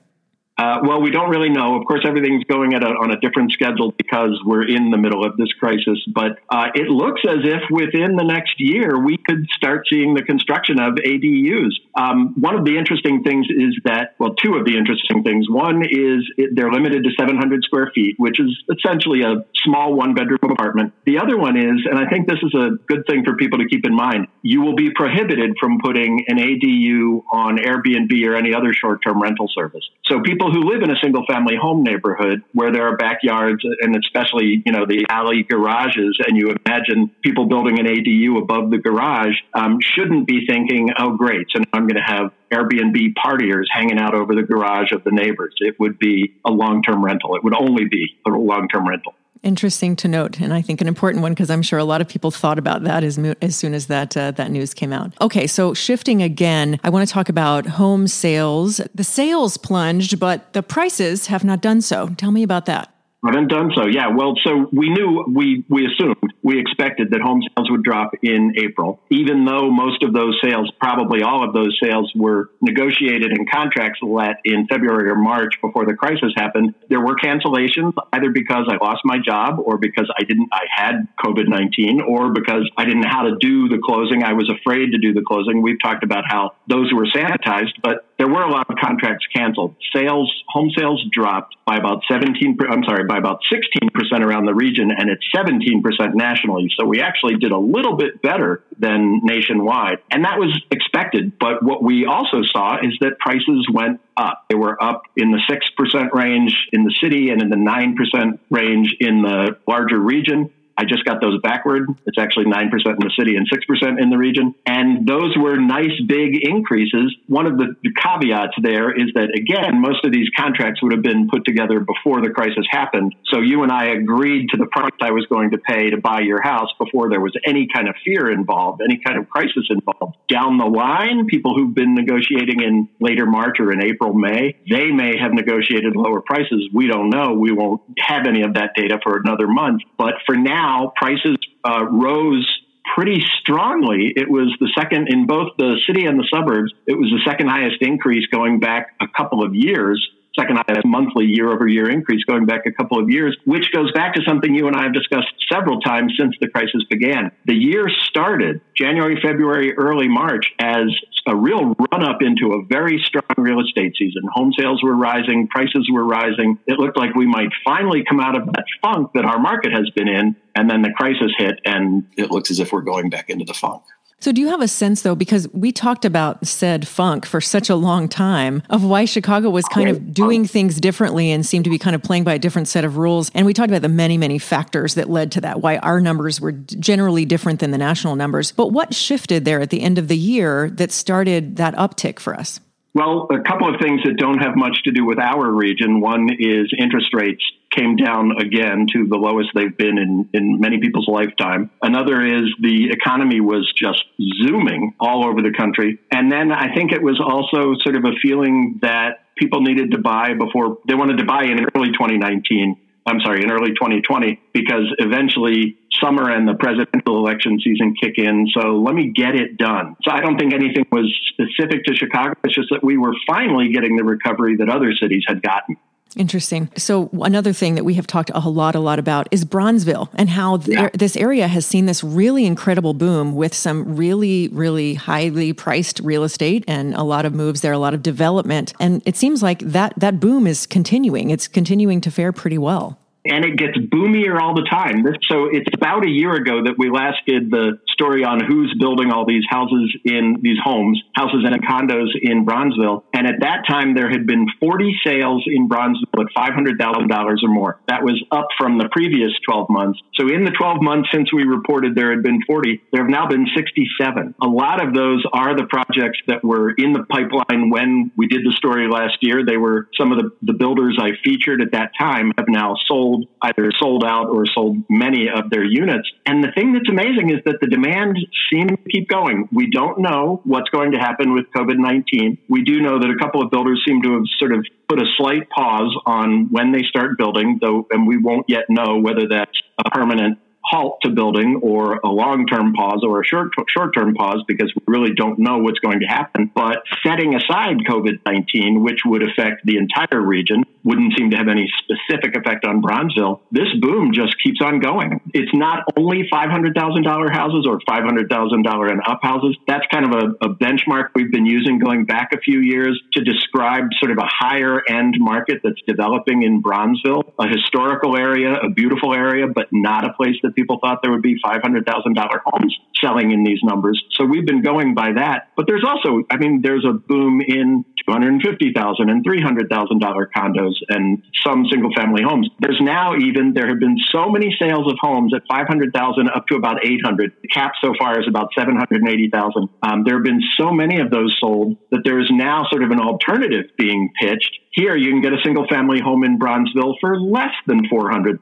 Uh, 0.57 0.79
well, 0.83 1.01
we 1.01 1.09
don't 1.09 1.29
really 1.29 1.49
know. 1.49 1.79
Of 1.79 1.85
course, 1.87 2.01
everything's 2.05 2.43
going 2.43 2.73
a, 2.73 2.77
on 2.77 3.11
a 3.11 3.19
different 3.19 3.51
schedule 3.51 3.93
because 3.97 4.39
we're 4.45 4.67
in 4.67 4.91
the 4.91 4.97
middle 4.97 5.25
of 5.25 5.37
this 5.37 5.51
crisis. 5.53 5.97
But 6.13 6.37
uh, 6.49 6.67
it 6.75 6.87
looks 6.87 7.21
as 7.27 7.39
if 7.43 7.63
within 7.71 8.15
the 8.15 8.23
next 8.23 8.59
year 8.59 8.99
we 8.99 9.17
could 9.17 9.47
start 9.55 9.87
seeing 9.89 10.13
the 10.13 10.23
construction 10.23 10.79
of 10.79 10.95
ADUs. 10.95 11.71
Um, 11.97 12.35
one 12.39 12.55
of 12.55 12.65
the 12.65 12.77
interesting 12.77 13.23
things 13.23 13.47
is 13.49 13.75
that, 13.85 14.15
well, 14.19 14.35
two 14.35 14.55
of 14.55 14.65
the 14.65 14.77
interesting 14.77 15.23
things. 15.23 15.49
One 15.49 15.83
is 15.83 16.29
it, 16.37 16.51
they're 16.53 16.71
limited 16.71 17.03
to 17.05 17.09
700 17.17 17.63
square 17.63 17.91
feet, 17.95 18.15
which 18.17 18.39
is 18.39 18.51
essentially 18.69 19.21
a 19.23 19.45
small 19.63 19.93
one 19.95 20.13
bedroom 20.13 20.39
apartment. 20.43 20.93
The 21.05 21.17
other 21.19 21.37
one 21.37 21.57
is, 21.57 21.87
and 21.89 21.97
I 21.97 22.09
think 22.09 22.27
this 22.27 22.39
is 22.43 22.53
a 22.53 22.77
good 22.87 23.05
thing 23.07 23.23
for 23.25 23.35
people 23.35 23.59
to 23.59 23.67
keep 23.67 23.85
in 23.85 23.95
mind, 23.95 24.27
you 24.41 24.61
will 24.61 24.75
be 24.75 24.91
prohibited 24.91 25.55
from 25.59 25.79
putting 25.83 26.25
an 26.27 26.37
ADU 26.37 27.23
on 27.31 27.57
Airbnb 27.57 28.11
or 28.27 28.35
any 28.35 28.53
other 28.53 28.73
short 28.73 29.01
term 29.03 29.21
rental 29.21 29.49
service. 29.53 29.83
So 30.05 30.21
people 30.21 30.40
who 30.49 30.63
live 30.71 30.81
in 30.81 30.89
a 30.89 30.95
single 31.01 31.25
family 31.27 31.55
home 31.61 31.83
neighborhood 31.83 32.41
where 32.53 32.71
there 32.71 32.87
are 32.87 32.97
backyards 32.97 33.63
and 33.81 33.95
especially, 33.95 34.63
you 34.65 34.71
know, 34.71 34.85
the 34.85 35.05
alley 35.09 35.43
garages, 35.47 36.17
and 36.25 36.37
you 36.37 36.55
imagine 36.65 37.11
people 37.21 37.45
building 37.45 37.79
an 37.79 37.85
ADU 37.85 38.41
above 38.41 38.71
the 38.71 38.77
garage, 38.77 39.35
um, 39.53 39.79
shouldn't 39.81 40.25
be 40.25 40.45
thinking, 40.47 40.89
oh, 40.97 41.17
great, 41.17 41.47
so 41.53 41.59
now 41.59 41.65
I'm 41.73 41.87
going 41.87 42.01
to 42.01 42.01
have 42.01 42.31
Airbnb 42.51 43.13
partiers 43.13 43.65
hanging 43.71 43.99
out 43.99 44.15
over 44.15 44.35
the 44.35 44.43
garage 44.43 44.91
of 44.91 45.03
the 45.03 45.11
neighbors. 45.11 45.53
It 45.59 45.79
would 45.79 45.99
be 45.99 46.33
a 46.45 46.51
long 46.51 46.81
term 46.81 47.03
rental. 47.03 47.35
It 47.35 47.43
would 47.43 47.55
only 47.55 47.85
be 47.85 48.17
a 48.25 48.29
long 48.29 48.67
term 48.67 48.87
rental. 48.87 49.13
Interesting 49.43 49.95
to 49.95 50.07
note, 50.07 50.39
and 50.39 50.53
I 50.53 50.61
think 50.61 50.81
an 50.81 50.87
important 50.87 51.23
one 51.23 51.31
because 51.31 51.49
I'm 51.49 51.63
sure 51.63 51.79
a 51.79 51.83
lot 51.83 51.99
of 51.99 52.07
people 52.07 52.29
thought 52.29 52.59
about 52.59 52.83
that 52.83 53.03
as, 53.03 53.17
as 53.41 53.55
soon 53.55 53.73
as 53.73 53.87
that 53.87 54.15
uh, 54.15 54.29
that 54.31 54.51
news 54.51 54.75
came 54.75 54.93
out. 54.93 55.13
Okay, 55.19 55.47
so 55.47 55.73
shifting 55.73 56.21
again, 56.21 56.79
I 56.83 56.91
want 56.91 57.07
to 57.07 57.11
talk 57.11 57.27
about 57.27 57.65
home 57.65 58.07
sales. 58.07 58.79
The 58.93 59.03
sales 59.03 59.57
plunged, 59.57 60.19
but 60.19 60.53
the 60.53 60.61
prices 60.61 61.25
have 61.25 61.43
not 61.43 61.59
done 61.59 61.81
so. 61.81 62.09
Tell 62.17 62.29
me 62.29 62.43
about 62.43 62.67
that. 62.67 62.90
I 63.23 63.29
haven't 63.29 63.49
done 63.49 63.71
so. 63.75 63.85
Yeah. 63.87 64.09
Well, 64.15 64.33
so 64.43 64.67
we 64.71 64.89
knew, 64.89 65.25
we, 65.27 65.63
we 65.69 65.85
assumed, 65.85 66.33
we 66.41 66.59
expected 66.59 67.11
that 67.11 67.21
home 67.21 67.41
sales 67.41 67.69
would 67.69 67.83
drop 67.83 68.13
in 68.23 68.53
April, 68.57 68.99
even 69.11 69.45
though 69.45 69.69
most 69.69 70.01
of 70.01 70.11
those 70.11 70.39
sales, 70.43 70.71
probably 70.79 71.21
all 71.21 71.47
of 71.47 71.53
those 71.53 71.77
sales 71.81 72.11
were 72.15 72.49
negotiated 72.61 73.31
and 73.31 73.49
contracts 73.49 73.99
let 74.01 74.37
in 74.43 74.65
February 74.67 75.09
or 75.09 75.15
March 75.15 75.53
before 75.61 75.85
the 75.85 75.93
crisis 75.93 76.33
happened. 76.35 76.73
There 76.89 76.99
were 76.99 77.15
cancellations 77.15 77.93
either 78.11 78.31
because 78.31 78.65
I 78.67 78.83
lost 78.83 79.01
my 79.05 79.17
job 79.23 79.59
or 79.63 79.77
because 79.77 80.11
I 80.17 80.23
didn't, 80.23 80.49
I 80.51 80.65
had 80.75 81.07
COVID 81.23 81.47
19 81.47 82.01
or 82.01 82.33
because 82.33 82.67
I 82.75 82.85
didn't 82.85 83.01
know 83.01 83.09
how 83.11 83.23
to 83.23 83.37
do 83.39 83.69
the 83.69 83.77
closing. 83.77 84.23
I 84.23 84.33
was 84.33 84.49
afraid 84.49 84.93
to 84.93 84.97
do 84.97 85.13
the 85.13 85.21
closing. 85.21 85.61
We've 85.61 85.81
talked 85.81 86.03
about 86.03 86.23
how 86.27 86.55
those 86.67 86.91
were 86.91 87.05
sanitized, 87.05 87.73
but 87.83 88.07
there 88.21 88.29
were 88.29 88.43
a 88.43 88.51
lot 88.51 88.69
of 88.69 88.75
contracts 88.77 89.25
canceled. 89.35 89.75
Sales, 89.95 90.31
home 90.47 90.69
sales 90.77 91.03
dropped 91.11 91.55
by 91.65 91.77
about 91.77 92.03
17, 92.07 92.55
I'm 92.69 92.83
sorry, 92.83 93.03
by 93.03 93.17
about 93.17 93.39
16% 93.51 93.89
around 94.19 94.45
the 94.45 94.53
region 94.53 94.91
and 94.95 95.09
it's 95.09 95.25
17% 95.35 95.81
nationally. 96.13 96.69
So 96.79 96.85
we 96.85 97.01
actually 97.01 97.37
did 97.37 97.51
a 97.51 97.57
little 97.57 97.97
bit 97.97 98.21
better 98.21 98.63
than 98.77 99.21
nationwide. 99.23 100.03
And 100.11 100.23
that 100.25 100.37
was 100.37 100.55
expected. 100.69 101.39
But 101.39 101.63
what 101.63 101.81
we 101.81 102.05
also 102.05 102.43
saw 102.43 102.75
is 102.75 102.95
that 103.01 103.17
prices 103.17 103.67
went 103.73 103.99
up. 104.15 104.45
They 104.49 104.55
were 104.55 104.77
up 104.81 105.01
in 105.17 105.31
the 105.31 105.41
6% 105.49 106.13
range 106.13 106.55
in 106.71 106.83
the 106.83 106.93
city 107.01 107.31
and 107.31 107.41
in 107.41 107.49
the 107.49 107.55
9% 107.55 108.37
range 108.51 108.95
in 108.99 109.23
the 109.23 109.57
larger 109.67 109.99
region. 109.99 110.51
I 110.77 110.85
just 110.85 111.05
got 111.05 111.21
those 111.21 111.39
backward. 111.41 111.89
It's 112.05 112.17
actually 112.17 112.45
9% 112.45 112.71
in 112.71 112.71
the 112.99 113.11
city 113.17 113.35
and 113.35 113.47
6% 113.49 114.01
in 114.01 114.09
the 114.09 114.17
region. 114.17 114.55
And 114.65 115.07
those 115.07 115.35
were 115.37 115.57
nice 115.57 115.93
big 116.07 116.35
increases. 116.43 117.15
One 117.27 117.45
of 117.45 117.57
the, 117.57 117.75
caveats 118.01 118.55
there 118.61 118.89
is 118.89 119.11
that, 119.13 119.29
again, 119.35 119.81
most 119.81 120.03
of 120.05 120.11
these 120.11 120.27
contracts 120.35 120.81
would 120.81 120.93
have 120.93 121.03
been 121.03 121.27
put 121.29 121.45
together 121.45 121.79
before 121.79 122.21
the 122.21 122.29
crisis 122.29 122.65
happened. 122.69 123.13
So 123.31 123.41
you 123.41 123.63
and 123.63 123.71
I 123.71 123.87
agreed 123.93 124.49
to 124.51 124.57
the 124.57 124.65
price 124.65 124.91
I 125.01 125.11
was 125.11 125.25
going 125.27 125.51
to 125.51 125.57
pay 125.57 125.91
to 125.91 125.97
buy 125.97 126.21
your 126.21 126.41
house 126.41 126.69
before 126.79 127.09
there 127.09 127.21
was 127.21 127.35
any 127.45 127.67
kind 127.71 127.87
of 127.87 127.95
fear 128.03 128.31
involved, 128.31 128.81
any 128.83 128.99
kind 129.05 129.19
of 129.19 129.29
crisis 129.29 129.67
involved. 129.69 130.17
Down 130.27 130.57
the 130.57 130.65
line, 130.65 131.27
people 131.27 131.53
who've 131.53 131.75
been 131.75 131.93
negotiating 131.95 132.61
in 132.61 132.89
later 132.99 133.25
March 133.25 133.59
or 133.59 133.71
in 133.71 133.83
April, 133.83 134.13
May, 134.13 134.57
they 134.69 134.91
may 134.91 135.17
have 135.19 135.33
negotiated 135.33 135.95
lower 135.95 136.21
prices. 136.21 136.69
We 136.73 136.87
don't 136.87 137.09
know. 137.09 137.33
We 137.33 137.51
won't 137.51 137.81
have 137.99 138.25
any 138.27 138.43
of 138.43 138.55
that 138.55 138.71
data 138.75 138.99
for 139.03 139.17
another 139.17 139.47
month. 139.47 139.81
But 139.97 140.15
for 140.25 140.35
now, 140.35 140.70
prices 140.95 141.37
uh, 141.63 141.85
rose 141.85 142.47
pretty 142.95 143.23
strongly. 143.39 144.11
It 144.15 144.29
was 144.29 144.53
the 144.59 144.69
second 144.77 145.07
in 145.09 145.27
both 145.27 145.49
the 145.57 145.79
city 145.87 146.05
and 146.05 146.19
the 146.19 146.27
suburbs. 146.33 146.73
It 146.87 146.97
was 146.97 147.09
the 147.09 147.21
second 147.29 147.47
highest 147.47 147.77
increase 147.81 148.25
going 148.27 148.59
back 148.59 148.95
a 148.99 149.07
couple 149.07 149.43
of 149.43 149.55
years 149.55 150.05
second 150.37 150.57
highest 150.67 150.85
monthly 150.85 151.25
year 151.25 151.51
over 151.51 151.67
year 151.67 151.89
increase 151.89 152.23
going 152.23 152.45
back 152.45 152.61
a 152.65 152.71
couple 152.71 152.99
of 152.99 153.09
years, 153.09 153.37
which 153.45 153.71
goes 153.73 153.91
back 153.91 154.13
to 154.15 154.21
something 154.25 154.53
you 154.53 154.67
and 154.67 154.75
I 154.75 154.83
have 154.83 154.93
discussed 154.93 155.27
several 155.51 155.81
times 155.81 156.13
since 156.17 156.35
the 156.39 156.47
crisis 156.47 156.83
began. 156.89 157.31
The 157.45 157.55
year 157.55 157.89
started 158.09 158.61
January, 158.75 159.19
February, 159.21 159.73
early 159.77 160.07
March 160.07 160.45
as 160.59 160.87
a 161.27 161.35
real 161.35 161.75
run 161.91 162.03
up 162.03 162.21
into 162.21 162.53
a 162.53 162.65
very 162.65 163.01
strong 163.05 163.23
real 163.37 163.59
estate 163.61 163.93
season. 163.97 164.23
Home 164.33 164.53
sales 164.57 164.81
were 164.81 164.95
rising, 164.95 165.47
prices 165.47 165.87
were 165.91 166.05
rising. 166.05 166.57
It 166.65 166.79
looked 166.79 166.97
like 166.97 167.13
we 167.15 167.27
might 167.27 167.49
finally 167.63 168.03
come 168.07 168.19
out 168.19 168.35
of 168.35 168.47
that 168.47 168.65
funk 168.81 169.11
that 169.13 169.25
our 169.25 169.39
market 169.39 169.71
has 169.71 169.89
been 169.91 170.07
in. 170.07 170.35
And 170.55 170.69
then 170.69 170.81
the 170.81 170.91
crisis 170.91 171.31
hit, 171.37 171.59
and 171.63 172.05
it 172.17 172.29
looks 172.29 172.51
as 172.51 172.59
if 172.59 172.73
we're 172.73 172.81
going 172.81 173.09
back 173.09 173.29
into 173.29 173.45
the 173.45 173.53
funk. 173.53 173.83
So, 174.21 174.31
do 174.31 174.39
you 174.39 174.49
have 174.49 174.61
a 174.61 174.67
sense, 174.67 175.01
though, 175.01 175.15
because 175.15 175.51
we 175.51 175.71
talked 175.71 176.05
about 176.05 176.45
said 176.45 176.87
funk 176.87 177.25
for 177.25 177.41
such 177.41 177.71
a 177.71 177.75
long 177.75 178.07
time, 178.07 178.61
of 178.69 178.83
why 178.83 179.05
Chicago 179.05 179.49
was 179.49 179.65
kind 179.65 179.89
of 179.89 179.97
oh, 179.97 179.99
doing 179.99 180.43
oh. 180.43 180.45
things 180.47 180.79
differently 180.79 181.31
and 181.31 181.43
seemed 181.43 181.63
to 181.63 181.71
be 181.71 181.79
kind 181.79 181.95
of 181.95 182.03
playing 182.03 182.23
by 182.23 182.35
a 182.35 182.39
different 182.39 182.67
set 182.67 182.85
of 182.85 182.97
rules? 182.97 183.31
And 183.33 183.47
we 183.47 183.53
talked 183.53 183.69
about 183.69 183.81
the 183.81 183.89
many, 183.89 184.19
many 184.19 184.37
factors 184.37 184.93
that 184.93 185.09
led 185.09 185.31
to 185.31 185.41
that, 185.41 185.61
why 185.61 185.77
our 185.77 185.99
numbers 185.99 186.39
were 186.39 186.51
generally 186.51 187.25
different 187.25 187.61
than 187.61 187.71
the 187.71 187.79
national 187.79 188.15
numbers. 188.15 188.51
But 188.51 188.67
what 188.67 188.93
shifted 188.93 189.43
there 189.43 189.59
at 189.59 189.71
the 189.71 189.81
end 189.81 189.97
of 189.97 190.07
the 190.07 190.17
year 190.17 190.69
that 190.69 190.91
started 190.91 191.55
that 191.55 191.73
uptick 191.73 192.19
for 192.19 192.35
us? 192.35 192.59
Well, 192.93 193.27
a 193.31 193.39
couple 193.39 193.73
of 193.73 193.81
things 193.81 194.01
that 194.03 194.17
don't 194.17 194.37
have 194.37 194.55
much 194.55 194.83
to 194.83 194.91
do 194.91 195.03
with 195.03 195.17
our 195.17 195.49
region. 195.49 195.99
One 195.99 196.29
is 196.37 196.71
interest 196.77 197.11
rates 197.15 197.43
came 197.71 197.95
down 197.95 198.39
again 198.39 198.87
to 198.93 199.07
the 199.07 199.17
lowest 199.17 199.49
they've 199.55 199.75
been 199.75 199.97
in, 199.97 200.29
in 200.33 200.59
many 200.59 200.79
people's 200.79 201.07
lifetime. 201.07 201.69
Another 201.81 202.25
is 202.25 202.53
the 202.59 202.89
economy 202.91 203.39
was 203.39 203.71
just 203.75 204.03
zooming 204.41 204.93
all 204.99 205.25
over 205.25 205.41
the 205.41 205.53
country. 205.55 205.99
And 206.11 206.31
then 206.31 206.51
I 206.51 206.73
think 206.73 206.91
it 206.91 207.01
was 207.01 207.19
also 207.19 207.75
sort 207.81 207.95
of 207.95 208.05
a 208.05 208.13
feeling 208.21 208.79
that 208.81 209.25
people 209.37 209.61
needed 209.61 209.91
to 209.91 209.97
buy 209.97 210.33
before 210.33 210.79
they 210.87 210.95
wanted 210.95 211.17
to 211.17 211.25
buy 211.25 211.43
in 211.43 211.65
early 211.75 211.91
2019 211.91 212.77
I'm 213.05 213.19
sorry, 213.21 213.41
in 213.41 213.49
early 213.49 213.71
2020, 213.71 214.39
because 214.53 214.85
eventually 214.99 215.77
summer 215.99 216.29
and 216.29 216.47
the 216.47 216.53
presidential 216.53 217.17
election 217.17 217.59
season 217.63 217.95
kick 217.99 218.17
in. 218.17 218.47
So 218.55 218.77
let 218.77 218.93
me 218.93 219.11
get 219.11 219.35
it 219.35 219.57
done. 219.57 219.95
So 220.03 220.11
I 220.11 220.21
don't 220.21 220.37
think 220.37 220.53
anything 220.53 220.85
was 220.91 221.11
specific 221.33 221.83
to 221.85 221.95
Chicago. 221.95 222.33
It's 222.43 222.53
just 222.53 222.69
that 222.69 222.83
we 222.83 222.97
were 222.97 223.13
finally 223.25 223.73
getting 223.73 223.95
the 223.95 224.03
recovery 224.03 224.57
that 224.57 224.69
other 224.69 224.93
cities 224.93 225.23
had 225.27 225.41
gotten. 225.41 225.77
Interesting. 226.15 226.69
So 226.75 227.09
another 227.13 227.53
thing 227.53 227.75
that 227.75 227.85
we 227.85 227.93
have 227.93 228.05
talked 228.05 228.31
a 228.33 228.49
lot, 228.49 228.75
a 228.75 228.79
lot 228.79 228.99
about 228.99 229.27
is 229.31 229.45
Bronzeville 229.45 230.09
and 230.15 230.29
how 230.29 230.57
yeah. 230.57 230.89
this 230.93 231.15
area 231.15 231.47
has 231.47 231.65
seen 231.65 231.85
this 231.85 232.03
really 232.03 232.45
incredible 232.45 232.93
boom 232.93 233.35
with 233.35 233.53
some 233.53 233.95
really, 233.95 234.49
really 234.49 234.95
highly 234.95 235.53
priced 235.53 235.99
real 236.01 236.23
estate 236.23 236.65
and 236.67 236.93
a 236.95 237.03
lot 237.03 237.25
of 237.25 237.33
moves 237.33 237.61
there, 237.61 237.71
a 237.71 237.77
lot 237.77 237.93
of 237.93 238.03
development, 238.03 238.73
and 238.79 239.01
it 239.05 239.15
seems 239.15 239.41
like 239.41 239.59
that 239.59 239.93
that 239.97 240.19
boom 240.19 240.47
is 240.47 240.65
continuing. 240.65 241.29
It's 241.29 241.47
continuing 241.47 242.01
to 242.01 242.11
fare 242.11 242.31
pretty 242.31 242.57
well 242.57 243.00
and 243.25 243.45
it 243.45 243.57
gets 243.57 243.77
boomier 243.77 244.39
all 244.39 244.55
the 244.55 244.67
time. 244.69 245.03
So 245.29 245.45
it's 245.51 245.69
about 245.73 246.05
a 246.05 246.09
year 246.09 246.33
ago 246.33 246.63
that 246.65 246.75
we 246.77 246.89
last 246.89 247.19
did 247.27 247.51
the 247.51 247.79
story 247.89 248.23
on 248.23 248.43
who's 248.43 248.73
building 248.79 249.11
all 249.11 249.25
these 249.25 249.43
houses 249.49 249.95
in 250.03 250.37
these 250.41 250.57
homes, 250.63 251.01
houses 251.13 251.45
and 251.45 251.61
condos 251.61 252.09
in 252.19 252.45
Bronzeville. 252.45 253.03
And 253.13 253.27
at 253.27 253.41
that 253.41 253.67
time, 253.69 253.93
there 253.93 254.09
had 254.09 254.25
been 254.25 254.47
40 254.59 254.95
sales 255.05 255.43
in 255.45 255.69
Bronzeville 255.69 256.25
at 256.25 256.33
$500,000 256.35 257.43
or 257.43 257.47
more. 257.47 257.79
That 257.87 258.03
was 258.03 258.21
up 258.31 258.47
from 258.57 258.77
the 258.77 258.89
previous 258.91 259.31
12 259.45 259.69
months. 259.69 259.99
So 260.15 260.27
in 260.27 260.43
the 260.43 260.51
12 260.51 260.81
months 260.81 261.09
since 261.11 261.31
we 261.31 261.43
reported 261.43 261.95
there 261.95 262.11
had 262.11 262.23
been 262.23 262.41
40, 262.47 262.81
there 262.91 263.03
have 263.03 263.11
now 263.11 263.27
been 263.27 263.45
67. 263.55 264.35
A 264.41 264.47
lot 264.47 264.83
of 264.83 264.93
those 264.93 265.23
are 265.31 265.55
the 265.55 265.65
projects 265.65 266.19
that 266.27 266.43
were 266.43 266.71
in 266.71 266.93
the 266.93 267.03
pipeline 267.03 267.69
when 267.69 268.11
we 268.17 268.27
did 268.27 268.41
the 268.43 268.53
story 268.57 268.87
last 268.89 269.17
year. 269.21 269.45
They 269.45 269.57
were 269.57 269.87
some 269.97 270.11
of 270.11 270.17
the, 270.17 270.31
the 270.41 270.53
builders 270.53 270.97
I 270.99 271.11
featured 271.23 271.61
at 271.61 271.71
that 271.73 271.91
time 271.99 272.31
have 272.37 272.47
now 272.47 272.75
sold 272.87 273.10
sold 273.11 273.27
either 273.41 273.71
sold 273.79 274.03
out 274.05 274.27
or 274.29 274.45
sold 274.45 274.77
many 274.89 275.27
of 275.33 275.49
their 275.49 275.63
units. 275.63 276.09
And 276.25 276.43
the 276.43 276.51
thing 276.55 276.73
that's 276.73 276.89
amazing 276.89 277.31
is 277.31 277.41
that 277.45 277.57
the 277.61 277.67
demand 277.67 278.17
seems 278.51 278.71
to 278.71 278.89
keep 278.91 279.09
going. 279.09 279.47
We 279.51 279.69
don't 279.69 279.99
know 279.99 280.41
what's 280.43 280.69
going 280.69 280.91
to 280.91 280.97
happen 280.97 281.33
with 281.33 281.45
COVID 281.55 281.77
19. 281.77 282.37
We 282.49 282.63
do 282.63 282.81
know 282.81 282.99
that 282.99 283.09
a 283.09 283.17
couple 283.19 283.41
of 283.41 283.51
builders 283.51 283.83
seem 283.87 284.01
to 284.03 284.13
have 284.13 284.23
sort 284.37 284.53
of 284.53 284.65
put 284.87 284.99
a 284.99 285.05
slight 285.17 285.49
pause 285.49 285.95
on 286.05 286.49
when 286.51 286.71
they 286.71 286.83
start 286.83 287.17
building, 287.17 287.59
though, 287.61 287.87
and 287.91 288.07
we 288.07 288.17
won't 288.17 288.45
yet 288.47 288.65
know 288.69 288.99
whether 288.99 289.27
that's 289.29 289.57
a 289.83 289.89
permanent 289.89 290.39
halt 290.63 290.99
to 291.03 291.09
building 291.09 291.59
or 291.63 291.99
a 292.03 292.09
long 292.09 292.45
term 292.47 292.73
pause 292.73 293.03
or 293.03 293.21
a 293.21 293.25
short 293.25 293.51
short 293.67 293.93
term 293.95 294.13
pause 294.13 294.43
because 294.47 294.71
we 294.75 294.81
really 294.87 295.13
don't 295.13 295.39
know 295.39 295.57
what's 295.57 295.79
going 295.79 295.99
to 295.99 296.05
happen. 296.05 296.51
But 296.53 296.83
setting 297.05 297.35
aside 297.35 297.77
COVID 297.87 298.19
19, 298.25 298.83
which 298.83 299.01
would 299.05 299.23
affect 299.23 299.65
the 299.65 299.77
entire 299.77 300.21
region, 300.21 300.63
wouldn't 300.83 301.13
seem 301.17 301.31
to 301.31 301.37
have 301.37 301.47
any 301.47 301.71
specific 301.83 302.35
effect 302.35 302.65
on 302.65 302.81
Bronzeville, 302.81 303.41
this 303.51 303.67
boom 303.79 304.11
just 304.13 304.35
keeps 304.43 304.61
on 304.61 304.79
going. 304.79 305.21
It's 305.33 305.51
not 305.53 305.83
only 305.97 306.27
$500,000 306.31 307.33
houses 307.33 307.65
or 307.67 307.79
$500,000 307.87 308.91
and 308.91 309.01
up 309.05 309.19
houses. 309.21 309.57
That's 309.67 309.85
kind 309.91 310.05
of 310.05 310.11
a, 310.11 310.45
a 310.45 310.55
benchmark 310.55 311.09
we've 311.15 311.31
been 311.31 311.45
using 311.45 311.79
going 311.79 312.05
back 312.05 312.29
a 312.33 312.37
few 312.37 312.59
years 312.59 313.01
to 313.13 313.23
describe 313.23 313.85
sort 313.99 314.11
of 314.11 314.17
a 314.17 314.27
higher 314.27 314.81
end 314.87 315.15
market 315.19 315.61
that's 315.63 315.81
developing 315.87 316.43
in 316.43 316.61
Bronzeville, 316.61 317.23
a 317.39 317.47
historical 317.47 318.17
area, 318.17 318.55
a 318.55 318.69
beautiful 318.69 319.13
area, 319.13 319.47
but 319.47 319.67
not 319.71 320.05
a 320.05 320.13
place 320.13 320.35
that 320.43 320.50
that 320.51 320.55
people 320.55 320.79
thought 320.79 320.99
there 321.01 321.11
would 321.11 321.21
be 321.21 321.39
$500,000 321.43 322.39
homes 322.45 322.79
selling 322.99 323.31
in 323.31 323.43
these 323.43 323.59
numbers. 323.63 324.01
So 324.11 324.25
we've 324.25 324.45
been 324.45 324.61
going 324.61 324.93
by 324.93 325.13
that. 325.13 325.49
But 325.55 325.65
there's 325.67 325.83
also, 325.83 326.23
I 326.29 326.37
mean, 326.37 326.61
there's 326.61 326.85
a 326.85 326.93
boom 326.93 327.41
in 327.41 327.85
$250,000 328.07 329.09
and 329.09 329.25
$300,000 329.25 330.25
condos 330.35 330.73
and 330.89 331.23
some 331.45 331.65
single 331.71 331.91
family 331.95 332.21
homes. 332.23 332.49
There's 332.59 332.79
now 332.81 333.15
even, 333.15 333.53
there 333.53 333.67
have 333.67 333.79
been 333.79 333.97
so 334.11 334.29
many 334.29 334.55
sales 334.59 334.91
of 334.91 334.97
homes 334.99 335.33
at 335.33 335.43
500,000 335.49 336.29
up 336.29 336.47
to 336.47 336.55
about 336.55 336.85
800. 336.85 337.33
The 337.41 337.47
cap 337.47 337.73
so 337.81 337.93
far 337.97 338.19
is 338.19 338.27
about 338.27 338.49
780,000. 338.57 339.69
Um, 339.83 340.03
there 340.03 340.15
have 340.15 340.23
been 340.23 340.41
so 340.57 340.71
many 340.71 340.99
of 340.99 341.11
those 341.11 341.35
sold 341.39 341.77
that 341.91 342.01
there 342.03 342.19
is 342.19 342.29
now 342.31 342.65
sort 342.69 342.83
of 342.83 342.91
an 342.91 342.99
alternative 342.99 343.65
being 343.77 344.09
pitched 344.21 344.57
here, 344.73 344.95
you 344.95 345.11
can 345.11 345.21
get 345.21 345.33
a 345.33 345.41
single 345.43 345.67
family 345.67 345.99
home 345.99 346.23
in 346.23 346.39
Bronzeville 346.39 346.95
for 347.01 347.19
less 347.19 347.51
than 347.67 347.89
$400,000, 347.89 348.39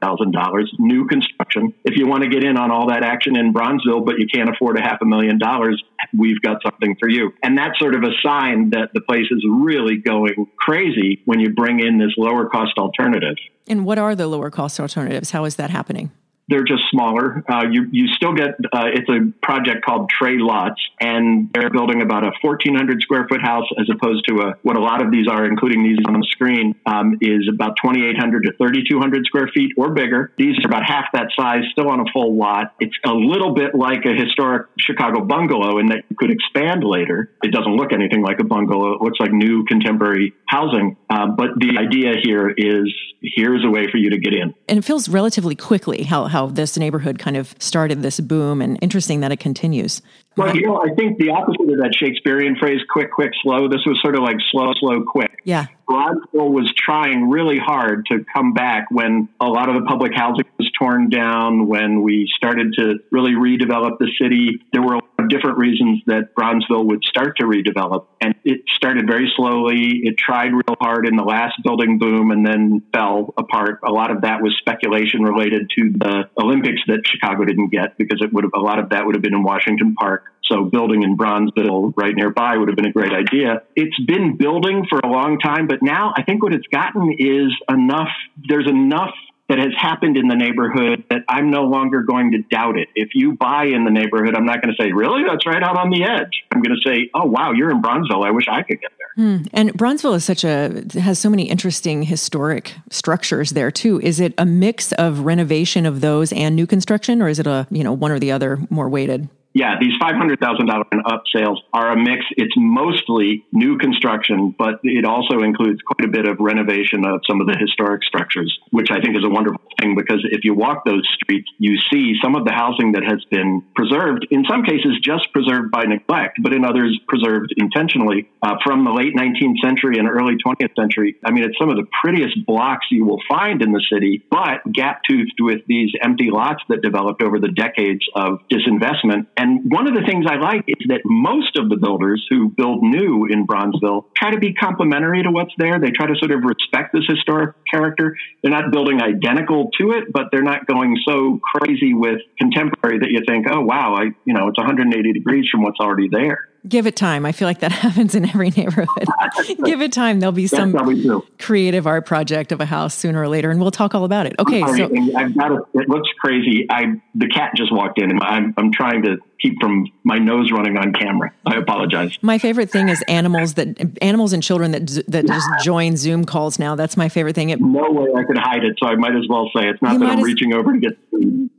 new 0.78 1.06
construction. 1.08 1.74
If 1.84 1.96
you 1.96 2.06
want 2.06 2.22
to 2.22 2.28
get 2.28 2.44
in 2.44 2.56
on 2.56 2.70
all 2.70 2.88
that 2.88 3.02
action 3.02 3.36
in 3.36 3.52
Bronzeville, 3.52 4.06
but 4.06 4.18
you 4.18 4.28
can't 4.32 4.48
afford 4.48 4.78
a 4.78 4.80
half 4.80 4.98
a 5.02 5.04
million 5.04 5.38
dollars, 5.38 5.82
we've 6.16 6.40
got 6.40 6.62
something 6.62 6.96
for 7.00 7.08
you. 7.08 7.32
And 7.42 7.58
that's 7.58 7.78
sort 7.80 7.96
of 7.96 8.04
a 8.04 8.12
sign 8.22 8.70
that 8.70 8.90
the 8.94 9.00
place 9.00 9.26
is 9.28 9.44
really 9.50 9.96
going 9.96 10.46
crazy 10.58 11.22
when 11.24 11.40
you 11.40 11.52
bring 11.52 11.80
in 11.80 11.98
this 11.98 12.12
lower 12.16 12.48
cost 12.48 12.78
alternative. 12.78 13.36
And 13.66 13.84
what 13.84 13.98
are 13.98 14.14
the 14.14 14.26
lower 14.26 14.50
cost 14.50 14.80
alternatives? 14.80 15.30
How 15.30 15.44
is 15.44 15.56
that 15.56 15.70
happening? 15.70 16.10
They're 16.50 16.64
just 16.64 16.82
smaller. 16.90 17.44
Uh, 17.48 17.64
you 17.70 17.86
you 17.92 18.08
still 18.08 18.34
get 18.34 18.50
uh, 18.72 18.90
it's 18.92 19.08
a 19.08 19.32
project 19.40 19.84
called 19.84 20.10
Trey 20.10 20.38
Lots, 20.38 20.80
and 21.00 21.48
they're 21.54 21.70
building 21.70 22.02
about 22.02 22.24
a 22.24 22.32
1,400 22.42 23.00
square 23.02 23.26
foot 23.28 23.40
house 23.40 23.66
as 23.78 23.88
opposed 23.88 24.26
to 24.28 24.34
a, 24.42 24.54
what 24.62 24.76
a 24.76 24.80
lot 24.80 25.00
of 25.00 25.10
these 25.10 25.28
are, 25.28 25.46
including 25.46 25.82
these 25.82 25.98
on 26.06 26.14
the 26.14 26.26
screen, 26.30 26.74
um, 26.86 27.18
is 27.20 27.48
about 27.48 27.76
2,800 27.82 28.44
to 28.46 28.52
3,200 28.58 29.26
square 29.26 29.48
feet 29.54 29.72
or 29.76 29.90
bigger. 29.90 30.32
These 30.36 30.58
are 30.64 30.68
about 30.68 30.84
half 30.84 31.06
that 31.12 31.28
size, 31.38 31.62
still 31.72 31.88
on 31.88 32.00
a 32.00 32.04
full 32.12 32.36
lot. 32.36 32.74
It's 32.80 32.96
a 33.06 33.12
little 33.12 33.54
bit 33.54 33.74
like 33.74 34.04
a 34.04 34.14
historic 34.14 34.66
Chicago 34.78 35.20
bungalow 35.20 35.78
in 35.78 35.86
that 35.86 36.04
you 36.08 36.16
could 36.16 36.30
expand 36.30 36.82
later. 36.84 37.30
It 37.42 37.52
doesn't 37.52 37.76
look 37.76 37.92
anything 37.92 38.22
like 38.22 38.40
a 38.40 38.44
bungalow. 38.44 38.94
It 38.94 39.02
looks 39.02 39.20
like 39.20 39.32
new 39.32 39.64
contemporary 39.64 40.34
housing. 40.46 40.96
Uh, 41.08 41.28
but 41.28 41.50
the 41.56 41.78
idea 41.78 42.14
here 42.22 42.50
is 42.50 42.92
here's 43.22 43.64
a 43.64 43.70
way 43.70 43.90
for 43.90 43.98
you 43.98 44.10
to 44.10 44.18
get 44.18 44.32
in. 44.32 44.54
And 44.68 44.78
it 44.78 44.84
feels 44.84 45.08
relatively 45.08 45.54
quickly 45.54 46.02
how, 46.02 46.24
how 46.24 46.39
this 46.46 46.76
neighborhood 46.76 47.18
kind 47.18 47.36
of 47.36 47.54
started 47.58 48.02
this 48.02 48.20
boom 48.20 48.60
and 48.62 48.78
interesting 48.80 49.20
that 49.20 49.32
it 49.32 49.40
continues. 49.40 50.02
Well, 50.36 50.54
you 50.54 50.66
know, 50.66 50.80
I 50.80 50.94
think 50.94 51.18
the 51.18 51.30
opposite 51.30 51.72
of 51.72 51.78
that 51.80 51.94
Shakespearean 51.94 52.56
phrase, 52.56 52.80
quick, 52.90 53.10
quick, 53.12 53.32
slow, 53.42 53.68
this 53.68 53.84
was 53.84 54.00
sort 54.00 54.14
of 54.14 54.22
like 54.22 54.36
slow, 54.50 54.72
slow, 54.78 55.02
quick. 55.02 55.40
Yeah. 55.44 55.66
Bronzeville 55.88 56.52
was 56.52 56.72
trying 56.76 57.30
really 57.30 57.58
hard 57.58 58.06
to 58.06 58.24
come 58.32 58.52
back 58.52 58.86
when 58.92 59.28
a 59.40 59.46
lot 59.46 59.68
of 59.68 59.74
the 59.74 59.82
public 59.82 60.12
housing 60.14 60.44
was 60.56 60.70
torn 60.78 61.10
down, 61.10 61.66
when 61.66 62.02
we 62.02 62.28
started 62.36 62.74
to 62.74 63.00
really 63.10 63.32
redevelop 63.32 63.98
the 63.98 64.08
city. 64.20 64.62
There 64.72 64.82
were 64.82 64.94
a 64.94 64.98
lot 64.98 65.18
of 65.18 65.28
different 65.28 65.58
reasons 65.58 66.02
that 66.06 66.32
Bronzeville 66.36 66.86
would 66.86 67.04
start 67.04 67.38
to 67.38 67.44
redevelop. 67.44 68.06
And 68.20 68.36
it 68.44 68.60
started 68.68 69.08
very 69.08 69.32
slowly. 69.34 70.00
It 70.04 70.16
tried 70.16 70.52
real 70.52 70.76
hard 70.80 71.08
in 71.08 71.16
the 71.16 71.24
last 71.24 71.60
building 71.64 71.98
boom 71.98 72.30
and 72.30 72.46
then 72.46 72.82
fell 72.92 73.34
apart. 73.36 73.80
A 73.84 73.90
lot 73.90 74.12
of 74.12 74.20
that 74.20 74.42
was 74.42 74.54
speculation 74.58 75.22
related 75.22 75.70
to 75.76 75.90
the 75.90 76.30
Olympics 76.38 76.82
that 76.86 77.00
Chicago 77.04 77.44
didn't 77.44 77.70
get 77.70 77.98
because 77.98 78.20
it 78.22 78.32
would 78.32 78.44
have, 78.44 78.52
a 78.54 78.60
lot 78.60 78.78
of 78.78 78.90
that 78.90 79.06
would 79.06 79.16
have 79.16 79.22
been 79.22 79.34
in 79.34 79.42
Washington 79.42 79.94
Park. 79.94 80.29
So 80.50 80.64
building 80.64 81.02
in 81.02 81.16
Bronzeville 81.16 81.92
right 81.96 82.14
nearby 82.14 82.56
would 82.56 82.68
have 82.68 82.76
been 82.76 82.86
a 82.86 82.92
great 82.92 83.12
idea. 83.12 83.62
It's 83.76 83.98
been 84.04 84.36
building 84.36 84.84
for 84.88 84.98
a 84.98 85.08
long 85.08 85.38
time, 85.38 85.66
but 85.66 85.82
now 85.82 86.12
I 86.16 86.22
think 86.22 86.42
what 86.42 86.52
it's 86.52 86.66
gotten 86.66 87.14
is 87.18 87.52
enough, 87.68 88.08
there's 88.48 88.68
enough 88.68 89.14
that 89.48 89.58
has 89.58 89.72
happened 89.76 90.16
in 90.16 90.28
the 90.28 90.36
neighborhood 90.36 91.02
that 91.10 91.22
I'm 91.28 91.50
no 91.50 91.64
longer 91.64 92.02
going 92.02 92.30
to 92.32 92.38
doubt 92.38 92.78
it. 92.78 92.88
If 92.94 93.10
you 93.14 93.32
buy 93.32 93.64
in 93.64 93.84
the 93.84 93.90
neighborhood, 93.90 94.36
I'm 94.36 94.44
not 94.44 94.62
going 94.62 94.72
to 94.74 94.80
say, 94.80 94.92
really? 94.92 95.22
That's 95.28 95.44
right 95.44 95.62
out 95.62 95.76
on 95.76 95.90
the 95.90 96.04
edge. 96.04 96.44
I'm 96.52 96.62
going 96.62 96.76
to 96.76 96.88
say, 96.88 97.10
oh, 97.14 97.26
wow, 97.26 97.50
you're 97.50 97.70
in 97.70 97.82
Bronzeville. 97.82 98.24
I 98.24 98.30
wish 98.30 98.46
I 98.48 98.62
could 98.62 98.80
get 98.80 98.92
there. 98.96 99.08
Hmm. 99.16 99.42
And 99.52 99.72
Bronzeville 99.72 100.14
is 100.14 100.24
such 100.24 100.44
a, 100.44 100.84
has 101.00 101.18
so 101.18 101.28
many 101.28 101.48
interesting 101.50 102.04
historic 102.04 102.74
structures 102.90 103.50
there 103.50 103.72
too. 103.72 104.00
Is 104.00 104.20
it 104.20 104.34
a 104.38 104.46
mix 104.46 104.92
of 104.92 105.20
renovation 105.20 105.84
of 105.84 106.00
those 106.00 106.32
and 106.32 106.54
new 106.54 106.66
construction 106.66 107.20
or 107.20 107.28
is 107.28 107.40
it 107.40 107.48
a, 107.48 107.66
you 107.72 107.82
know, 107.82 107.92
one 107.92 108.12
or 108.12 108.20
the 108.20 108.30
other 108.30 108.60
more 108.70 108.88
weighted? 108.88 109.28
Yeah, 109.52 109.74
these 109.80 109.98
$500,000 110.00 110.84
and 110.92 111.02
up 111.06 111.24
sales 111.34 111.60
are 111.72 111.92
a 111.92 111.96
mix. 111.96 112.24
It's 112.36 112.54
mostly 112.56 113.44
new 113.52 113.78
construction, 113.78 114.54
but 114.56 114.78
it 114.84 115.04
also 115.04 115.40
includes 115.40 115.80
quite 115.82 116.08
a 116.08 116.10
bit 116.10 116.28
of 116.28 116.38
renovation 116.38 117.04
of 117.04 117.20
some 117.28 117.40
of 117.40 117.48
the 117.48 117.58
historic 117.58 118.04
structures, 118.04 118.56
which 118.70 118.90
I 118.90 119.00
think 119.00 119.16
is 119.16 119.24
a 119.24 119.28
wonderful 119.28 119.60
thing 119.80 119.96
because 119.96 120.24
if 120.30 120.44
you 120.44 120.54
walk 120.54 120.84
those 120.84 121.02
streets, 121.14 121.48
you 121.58 121.78
see 121.92 122.14
some 122.22 122.36
of 122.36 122.44
the 122.44 122.52
housing 122.52 122.92
that 122.92 123.02
has 123.02 123.24
been 123.30 123.62
preserved, 123.74 124.26
in 124.30 124.44
some 124.48 124.62
cases 124.62 124.98
just 125.02 125.32
preserved 125.32 125.72
by 125.72 125.82
neglect, 125.82 126.38
but 126.42 126.52
in 126.52 126.64
others 126.64 126.98
preserved 127.08 127.52
intentionally 127.56 128.30
uh, 128.42 128.54
from 128.62 128.84
the 128.84 128.92
late 128.92 129.16
19th 129.16 129.58
century 129.62 129.98
and 129.98 130.08
early 130.08 130.34
20th 130.38 130.74
century. 130.78 131.16
I 131.24 131.32
mean, 131.32 131.42
it's 131.42 131.58
some 131.58 131.70
of 131.70 131.76
the 131.76 131.86
prettiest 132.02 132.46
blocks 132.46 132.86
you 132.90 133.04
will 133.04 133.20
find 133.28 133.62
in 133.62 133.72
the 133.72 133.82
city, 133.92 134.22
but 134.30 134.62
gap 134.72 135.02
toothed 135.08 135.40
with 135.40 135.62
these 135.66 135.90
empty 136.02 136.28
lots 136.30 136.62
that 136.68 136.82
developed 136.82 137.22
over 137.22 137.40
the 137.40 137.50
decades 137.50 138.06
of 138.14 138.38
disinvestment 138.50 139.26
and 139.40 139.72
one 139.72 139.88
of 139.88 139.94
the 139.94 140.02
things 140.04 140.26
I 140.28 140.36
like 140.36 140.64
is 140.68 140.84
that 140.88 141.00
most 141.06 141.56
of 141.56 141.70
the 141.70 141.76
builders 141.76 142.26
who 142.28 142.50
build 142.50 142.82
new 142.82 143.24
in 143.24 143.46
Bronzeville 143.46 144.04
try 144.14 144.32
to 144.32 144.38
be 144.38 144.52
complementary 144.52 145.22
to 145.22 145.30
what's 145.30 145.52
there. 145.56 145.80
They 145.80 145.90
try 145.90 146.06
to 146.06 146.14
sort 146.18 146.30
of 146.30 146.44
respect 146.44 146.92
this 146.92 147.04
historic 147.08 147.56
character. 147.64 148.16
They're 148.42 148.52
not 148.52 148.70
building 148.70 149.00
identical 149.00 149.70
to 149.80 149.92
it, 149.92 150.12
but 150.12 150.24
they're 150.30 150.42
not 150.42 150.66
going 150.66 150.94
so 151.08 151.40
crazy 151.54 151.94
with 151.94 152.20
contemporary 152.38 152.98
that 152.98 153.10
you 153.10 153.22
think, 153.26 153.46
oh, 153.50 153.62
wow, 153.62 153.94
I, 153.94 154.12
you 154.26 154.34
know, 154.34 154.48
it's 154.48 154.58
180 154.58 155.12
degrees 155.14 155.48
from 155.50 155.62
what's 155.62 155.80
already 155.80 156.08
there. 156.12 156.50
Give 156.68 156.86
it 156.86 156.94
time. 156.94 157.24
I 157.24 157.32
feel 157.32 157.48
like 157.48 157.60
that 157.60 157.72
happens 157.86 158.14
in 158.14 158.28
every 158.28 158.50
neighborhood. 158.50 159.08
Give 159.64 159.80
it 159.80 159.92
time. 159.92 160.20
There'll 160.20 160.32
be 160.32 160.46
some 160.46 161.22
creative 161.38 161.86
art 161.86 162.04
project 162.04 162.52
of 162.52 162.60
a 162.60 162.66
house 162.66 162.94
sooner 162.94 163.22
or 163.22 163.28
later, 163.28 163.50
and 163.50 163.60
we'll 163.60 163.70
talk 163.70 163.94
all 163.94 164.04
about 164.04 164.26
it. 164.26 164.34
Okay, 164.38 164.60
so 164.60 164.90
I've 165.16 165.34
got 165.36 165.52
a, 165.52 165.62
it 165.72 165.88
looks 165.88 166.10
crazy. 166.18 166.66
I 166.68 167.00
the 167.14 167.28
cat 167.28 167.52
just 167.56 167.72
walked 167.72 168.00
in, 168.00 168.10
and 168.10 168.20
I'm 168.22 168.52
I'm 168.58 168.72
trying 168.72 169.02
to 169.04 169.16
keep 169.40 169.60
from 169.60 169.86
my 170.04 170.18
nose 170.18 170.50
running 170.52 170.76
on 170.76 170.92
camera. 170.92 171.32
I 171.46 171.56
apologize. 171.56 172.18
My 172.22 172.38
favorite 172.38 172.70
thing 172.70 172.88
is 172.88 173.02
animals 173.08 173.54
that 173.54 173.98
animals 174.02 174.32
and 174.32 174.42
children 174.42 174.72
that 174.72 174.86
that 175.08 175.26
just 175.26 175.48
join 175.62 175.96
Zoom 175.96 176.24
calls 176.24 176.58
now. 176.58 176.74
That's 176.74 176.96
my 176.96 177.08
favorite 177.08 177.34
thing. 177.34 177.50
It, 177.50 177.60
no 177.60 177.90
way 177.90 178.10
I 178.14 178.24
could 178.24 178.38
hide 178.38 178.64
it, 178.64 178.76
so 178.78 178.86
I 178.86 178.96
might 178.96 179.16
as 179.16 179.26
well 179.28 179.50
say 179.54 179.68
it's 179.68 179.82
not 179.82 179.98
that 179.98 180.08
I'm 180.08 180.18
as, 180.18 180.24
reaching 180.24 180.54
over 180.54 180.72
to 180.72 180.78
get. 180.78 180.98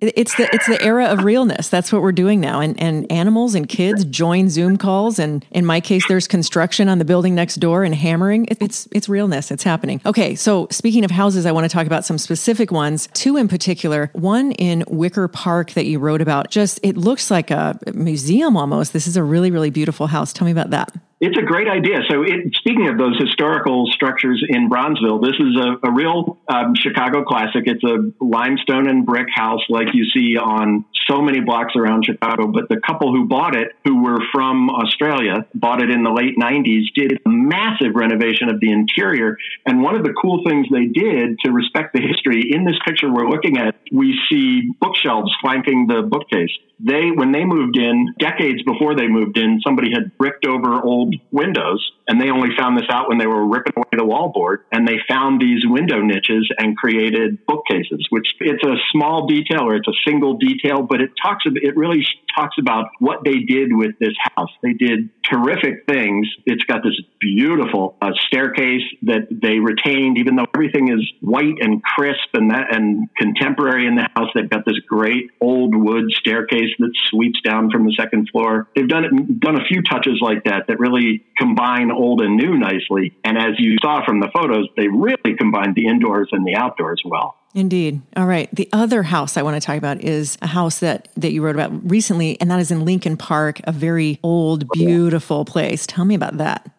It's 0.02 0.36
the 0.36 0.50
it's 0.54 0.68
the 0.68 0.82
era 0.82 1.06
of 1.06 1.24
realness. 1.24 1.70
That's 1.70 1.92
what 1.92 2.02
we're 2.02 2.12
doing 2.12 2.40
now, 2.40 2.60
and 2.60 2.80
and 2.82 3.12
animals 3.12 3.56
and 3.56 3.68
kids 3.68 4.06
join 4.06 4.50
Zoom 4.50 4.78
calls, 4.78 5.20
and 5.20 5.46
in 5.52 5.66
my 5.66 5.80
case, 5.80 6.08
there's 6.08 6.28
construction 6.28 6.90
on 6.90 7.00
the 7.00 7.06
building 7.06 7.36
next 7.36 7.56
door 7.56 7.84
and 7.84 7.94
hammering. 7.94 8.46
It, 8.46 8.58
it's 8.62 8.88
it's 8.92 9.10
realness. 9.10 9.52
It's 9.52 9.64
happening. 9.64 10.02
Okay, 10.06 10.36
so 10.36 10.68
speaking 10.72 11.06
of 11.06 11.12
houses, 11.12 11.46
I 11.46 11.52
want 11.52 11.66
to 11.66 11.70
talk 11.70 11.88
about 11.88 12.06
some 12.06 12.18
specific 12.18 12.72
ones. 12.72 13.08
Two 13.14 13.38
in 13.38 13.48
particular. 13.48 14.10
One 14.14 14.52
in 14.54 14.84
Wicker 14.88 15.28
Park 15.28 15.72
that 15.72 15.86
you 15.86 16.00
wrote 16.00 16.22
about. 16.22 16.50
Just 16.50 16.80
it 16.84 16.98
looks 16.98 17.30
like 17.30 17.52
a 17.52 17.71
museum 17.94 18.58
almost. 18.58 18.94
This 18.94 19.08
is 19.08 19.18
a 19.18 19.24
really, 19.24 19.52
really 19.52 19.70
beautiful 19.70 20.08
house. 20.08 20.34
Tell 20.34 20.46
me 20.46 20.52
about 20.52 20.72
that. 20.72 20.94
It's 21.20 21.38
a 21.38 21.44
great 21.44 21.68
idea. 21.68 22.00
So, 22.10 22.24
it, 22.24 22.56
speaking 22.56 22.88
of 22.90 22.98
those 22.98 23.16
historical 23.20 23.86
structures 23.92 24.44
in 24.50 24.70
Bronzeville, 24.70 25.22
this 25.22 25.36
is 25.40 25.56
a, 25.56 25.88
a 25.88 25.92
real 25.92 26.40
um, 26.48 26.74
Chicago 26.76 27.24
classic. 27.24 27.64
It's 27.68 27.84
a 27.84 28.12
limestone 28.24 28.90
and 28.90 29.06
brick 29.06 29.28
house 29.32 29.62
like 29.70 29.94
you 29.94 30.06
see 30.06 30.36
on 30.38 30.84
so 31.12 31.22
many 31.22 31.42
blocks 31.42 31.74
around 31.76 32.06
Chicago. 32.06 32.48
But 32.48 32.70
the 32.70 32.80
couple 32.86 33.12
who 33.14 33.28
bought 33.28 33.56
it, 33.56 33.76
who 33.84 34.04
were 34.04 34.20
from 34.32 34.70
Australia, 34.70 35.46
bought 35.54 35.82
it 35.82 35.90
in 35.90 36.04
the 36.04 36.12
late 36.12 36.38
90s, 36.40 36.86
did 36.96 37.20
a 37.26 37.30
massive 37.30 37.96
renovation 37.96 38.50
of 38.50 38.60
the 38.60 38.72
interior. 38.72 39.38
And 39.66 39.82
one 39.82 39.96
of 39.96 40.04
the 40.04 40.14
cool 40.14 40.44
things 40.48 40.68
they 40.72 40.86
did 40.86 41.40
to 41.44 41.52
respect 41.52 41.94
the 41.94 42.02
history 42.02 42.52
in 42.52 42.66
this 42.66 42.78
picture 42.86 43.12
we're 43.12 43.30
looking 43.30 43.58
at, 43.58 43.76
we 43.92 44.18
see 44.30 44.72
bookshelves 44.80 45.32
flanking 45.42 45.88
the 45.88 46.02
bookcase 46.02 46.52
they 46.84 47.12
when 47.14 47.32
they 47.32 47.46
moved 47.46 47.78
in 47.78 48.14
decades 48.18 48.62
before 48.64 48.96
they 48.96 49.08
moved 49.08 49.38
in 49.38 49.60
somebody 49.64 49.92
had 49.94 50.18
bricked 50.18 50.46
over 50.46 50.82
old 50.82 51.16
windows 51.32 51.92
and 52.08 52.20
they 52.20 52.30
only 52.30 52.50
found 52.58 52.78
this 52.78 52.88
out 52.90 53.10
when 53.10 53.18
they 53.18 53.28
were 53.28 53.46
ripping 53.48 53.74
away 53.76 53.90
the 53.92 54.04
wallboard 54.04 54.64
and 54.72 54.88
they 54.88 54.98
found 55.08 55.42
these 55.42 55.64
window 55.66 56.02
niches 56.02 56.50
and 56.58 56.76
created 56.78 57.46
bookcases 57.46 58.08
which 58.10 58.28
it's 58.40 58.64
a 58.64 58.76
small 58.92 59.28
detail 59.28 59.62
or 59.62 59.76
it's 59.76 59.88
a 59.88 59.98
single 60.06 60.38
detail 60.38 60.82
but 60.82 61.02
it 61.02 61.12
talks 61.22 61.44
it 61.46 61.76
really 61.76 62.06
talks 62.36 62.56
about 62.60 62.90
what 63.00 63.20
they 63.24 63.40
did 63.40 63.70
with 63.72 63.98
this 64.00 64.14
house. 64.36 64.50
They 64.64 64.74
did 64.74 65.10
terrific 65.32 65.86
things 65.88 66.28
it's 66.46 66.64
got 66.66 66.84
this 66.84 67.00
beautiful 67.20 67.96
uh, 68.02 68.12
staircase 68.28 68.84
that 69.04 69.28
they 69.32 69.60
retained 69.60 70.18
even 70.18 70.36
though 70.36 70.48
everything 70.54 70.90
is 70.90 71.12
white 71.22 71.56
and 71.62 71.82
crisp 71.84 72.30
and 72.34 72.52
that 72.52 72.76
and 72.76 73.08
contemporary 73.16 73.88
in 73.88 73.96
the 73.96 74.08
house 74.16 74.30
they've 74.36 74.50
got 74.50 74.66
this 74.66 74.80
great 74.88 75.32
old 75.40 75.76
wood 75.76 76.06
staircase 76.12 76.70
that 76.80 76.92
sweeps 77.10 77.40
down 77.42 77.70
from 77.70 77.86
the 77.86 77.94
second 77.98 78.30
floor. 78.30 78.68
They've 78.76 78.88
done 78.88 79.06
it, 79.06 79.40
done 79.40 79.56
a 79.56 79.66
few 79.66 79.82
touches 79.82 80.20
like 80.22 80.46
that 80.46 80.68
that 80.68 80.80
really 80.80 81.24
combine 81.38 81.92
old 81.92 82.22
and 82.22 82.36
new 82.36 82.58
nicely. 82.58 83.14
And 83.24 83.38
as 83.38 83.60
you 83.60 83.78
saw 83.82 84.06
from 84.06 84.20
the 84.20 84.30
photos, 84.34 84.68
they 84.78 84.88
really 84.88 85.36
combined 85.38 85.76
the 85.76 85.88
indoors 85.88 86.30
and 86.32 86.46
the 86.46 86.56
outdoors 86.56 87.02
well. 87.06 87.36
Indeed. 87.54 88.02
All 88.16 88.26
right. 88.26 88.54
The 88.54 88.70
other 88.72 89.04
house 89.04 89.36
I 89.36 89.42
want 89.42 89.62
to 89.62 89.66
talk 89.66 89.78
about 89.78 90.02
is 90.02 90.38
a 90.42 90.48
house 90.48 90.80
that 90.80 91.10
that 91.18 91.34
you 91.34 91.44
wrote 91.44 91.56
about 91.56 91.90
recently, 91.90 92.40
and 92.40 92.50
that 92.50 92.60
is 92.60 92.72
in 92.72 92.86
Lincoln 92.86 93.18
Park, 93.18 93.60
a 93.66 93.72
very 93.72 94.20
old, 94.24 94.70
beautiful 94.70 95.44
place. 95.44 95.86
Tell 95.86 96.06
me 96.06 96.16
about 96.16 96.38
that 96.38 96.72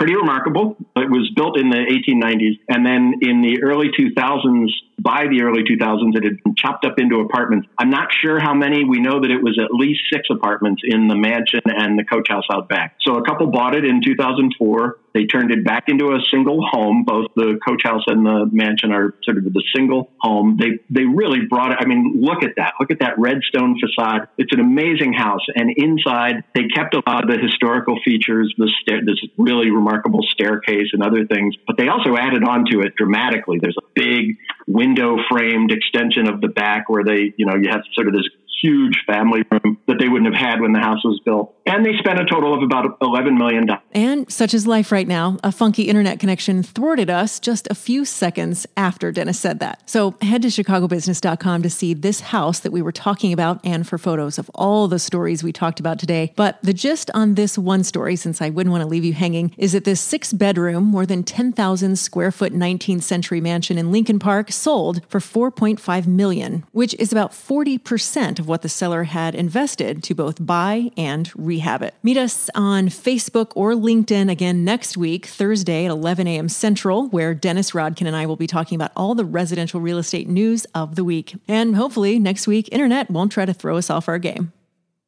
pretty 0.00 0.16
remarkable. 0.16 0.76
It 0.96 1.10
was 1.10 1.30
built 1.36 1.58
in 1.58 1.68
the 1.68 1.76
1890s, 1.76 2.58
and 2.70 2.86
then 2.86 3.16
in 3.20 3.42
the 3.42 3.62
early 3.62 3.90
2000s, 3.90 4.70
by 5.02 5.26
the 5.28 5.42
early 5.42 5.62
2000s, 5.62 6.16
it 6.16 6.24
had 6.24 6.42
been 6.42 6.54
chopped 6.54 6.84
up 6.84 6.98
into 6.98 7.20
apartments. 7.20 7.68
I'm 7.78 7.90
not 7.90 8.08
sure 8.12 8.38
how 8.38 8.54
many. 8.54 8.84
We 8.84 9.00
know 9.00 9.20
that 9.20 9.30
it 9.30 9.42
was 9.42 9.58
at 9.58 9.72
least 9.72 10.02
six 10.12 10.28
apartments 10.30 10.82
in 10.84 11.08
the 11.08 11.16
mansion 11.16 11.60
and 11.64 11.98
the 11.98 12.04
coach 12.04 12.28
house 12.28 12.44
out 12.52 12.68
back. 12.68 12.96
So 13.00 13.16
a 13.16 13.24
couple 13.24 13.46
bought 13.48 13.74
it 13.74 13.84
in 13.84 14.02
2004. 14.04 14.98
They 15.12 15.24
turned 15.24 15.50
it 15.50 15.64
back 15.64 15.88
into 15.88 16.12
a 16.12 16.20
single 16.30 16.64
home. 16.64 17.04
Both 17.04 17.28
the 17.34 17.58
coach 17.66 17.82
house 17.82 18.04
and 18.06 18.24
the 18.24 18.48
mansion 18.52 18.92
are 18.92 19.14
sort 19.24 19.38
of 19.38 19.44
the 19.44 19.62
single 19.74 20.10
home. 20.20 20.56
They 20.60 20.78
they 20.88 21.04
really 21.04 21.46
brought 21.48 21.72
it. 21.72 21.78
I 21.80 21.86
mean, 21.86 22.20
look 22.20 22.44
at 22.44 22.54
that. 22.56 22.74
Look 22.78 22.92
at 22.92 23.00
that 23.00 23.18
red 23.18 23.40
stone 23.42 23.76
facade. 23.80 24.28
It's 24.38 24.52
an 24.52 24.60
amazing 24.60 25.12
house. 25.12 25.44
And 25.54 25.70
inside, 25.76 26.44
they 26.54 26.68
kept 26.68 26.94
a 26.94 27.02
lot 27.06 27.24
of 27.24 27.30
the 27.30 27.38
historical 27.38 27.98
features, 28.04 28.54
the 28.56 28.70
this 28.86 29.18
really 29.36 29.70
remarkable 29.70 30.20
staircase 30.30 30.88
and 30.92 31.02
other 31.02 31.26
things. 31.26 31.56
But 31.66 31.76
they 31.76 31.88
also 31.88 32.16
added 32.16 32.44
on 32.44 32.66
to 32.70 32.80
it 32.80 32.94
dramatically. 32.94 33.58
There's 33.60 33.78
a 33.78 33.86
big 33.94 34.36
window 34.70 35.16
framed 35.28 35.72
extension 35.72 36.28
of 36.28 36.40
the 36.40 36.48
back 36.48 36.88
where 36.88 37.04
they, 37.04 37.32
you 37.36 37.46
know, 37.46 37.56
you 37.56 37.68
have 37.70 37.82
sort 37.92 38.06
of 38.06 38.14
this 38.14 38.28
huge 38.62 39.02
family 39.06 39.42
room 39.50 39.78
that 39.86 39.98
they 39.98 40.08
wouldn't 40.08 40.34
have 40.34 40.50
had 40.50 40.60
when 40.60 40.72
the 40.72 40.78
house 40.78 41.04
was 41.04 41.20
built. 41.24 41.54
And 41.66 41.84
they 41.84 41.96
spent 41.98 42.20
a 42.20 42.24
total 42.24 42.54
of 42.54 42.62
about 42.62 42.98
$11 43.00 43.36
million. 43.36 43.68
And 43.92 44.30
such 44.30 44.54
is 44.54 44.66
life 44.66 44.90
right 44.90 45.06
now, 45.06 45.38
a 45.44 45.52
funky 45.52 45.84
internet 45.84 46.18
connection 46.18 46.62
thwarted 46.62 47.10
us 47.10 47.38
just 47.38 47.68
a 47.70 47.74
few 47.74 48.04
seconds 48.04 48.66
after 48.76 49.12
Dennis 49.12 49.38
said 49.38 49.60
that. 49.60 49.88
So 49.88 50.16
head 50.20 50.42
to 50.42 50.48
chicagobusiness.com 50.48 51.62
to 51.62 51.70
see 51.70 51.94
this 51.94 52.20
house 52.20 52.60
that 52.60 52.72
we 52.72 52.82
were 52.82 52.92
talking 52.92 53.32
about 53.32 53.60
and 53.64 53.86
for 53.86 53.98
photos 53.98 54.38
of 54.38 54.50
all 54.54 54.88
the 54.88 54.98
stories 54.98 55.42
we 55.42 55.52
talked 55.52 55.80
about 55.80 55.98
today. 55.98 56.32
But 56.36 56.58
the 56.62 56.72
gist 56.72 57.10
on 57.14 57.34
this 57.34 57.56
one 57.56 57.84
story, 57.84 58.16
since 58.16 58.42
I 58.42 58.50
wouldn't 58.50 58.72
want 58.72 58.82
to 58.82 58.88
leave 58.88 59.04
you 59.04 59.12
hanging, 59.12 59.54
is 59.56 59.72
that 59.72 59.84
this 59.84 60.00
six 60.00 60.32
bedroom, 60.32 60.84
more 60.84 61.06
than 61.06 61.22
10,000 61.22 61.96
square 61.96 62.32
foot 62.32 62.52
19th 62.52 63.02
century 63.02 63.40
mansion 63.40 63.78
in 63.78 63.92
Lincoln 63.92 64.18
Park 64.18 64.50
sold 64.50 65.02
for 65.08 65.20
4.5 65.20 66.06
million, 66.06 66.64
which 66.72 66.94
is 66.94 67.12
about 67.12 67.32
40% 67.32 68.38
of 68.38 68.48
what 68.50 68.62
the 68.62 68.68
seller 68.68 69.04
had 69.04 69.34
invested 69.34 70.02
to 70.02 70.14
both 70.14 70.44
buy 70.44 70.90
and 70.96 71.30
rehab 71.34 71.82
it. 71.82 71.94
Meet 72.02 72.18
us 72.18 72.50
on 72.54 72.88
Facebook 72.88 73.52
or 73.54 73.72
LinkedIn 73.72 74.30
again 74.30 74.64
next 74.64 74.96
week, 74.96 75.24
Thursday 75.24 75.86
at 75.86 75.90
11 75.90 76.26
a.m. 76.26 76.48
Central, 76.50 77.08
where 77.08 77.32
Dennis 77.32 77.70
Rodkin 77.70 78.06
and 78.06 78.16
I 78.16 78.26
will 78.26 78.36
be 78.36 78.46
talking 78.46 78.76
about 78.76 78.92
all 78.94 79.14
the 79.14 79.24
residential 79.24 79.80
real 79.80 79.96
estate 79.96 80.28
news 80.28 80.66
of 80.74 80.96
the 80.96 81.04
week. 81.04 81.34
And 81.48 81.76
hopefully 81.76 82.18
next 82.18 82.46
week, 82.46 82.68
internet 82.72 83.10
won't 83.10 83.32
try 83.32 83.46
to 83.46 83.54
throw 83.54 83.78
us 83.78 83.88
off 83.88 84.08
our 84.08 84.18
game. 84.18 84.52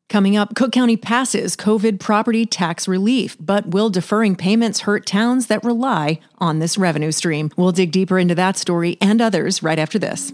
Coming 0.09 0.37
up, 0.37 0.55
Cook 0.55 0.73
County 0.73 0.99
passes 0.99 1.57
COVID 1.57 1.99
property 1.99 2.45
tax 2.45 2.87
relief, 2.87 3.35
but 3.41 3.69
will 3.69 3.89
deferring 3.89 4.37
payments 4.37 4.81
hurt 4.81 5.07
towns 5.07 5.47
that 5.47 5.65
rely 5.65 6.21
on 6.37 6.59
this 6.59 6.77
revenue 6.77 7.13
stream? 7.13 7.51
We'll 7.57 7.73
dig 7.73 7.93
deeper 7.93 8.19
into 8.19 8.35
that 8.35 8.59
story 8.59 8.99
and 9.01 9.23
others 9.23 9.63
right 9.63 9.79
after 9.79 9.99
this. 9.99 10.31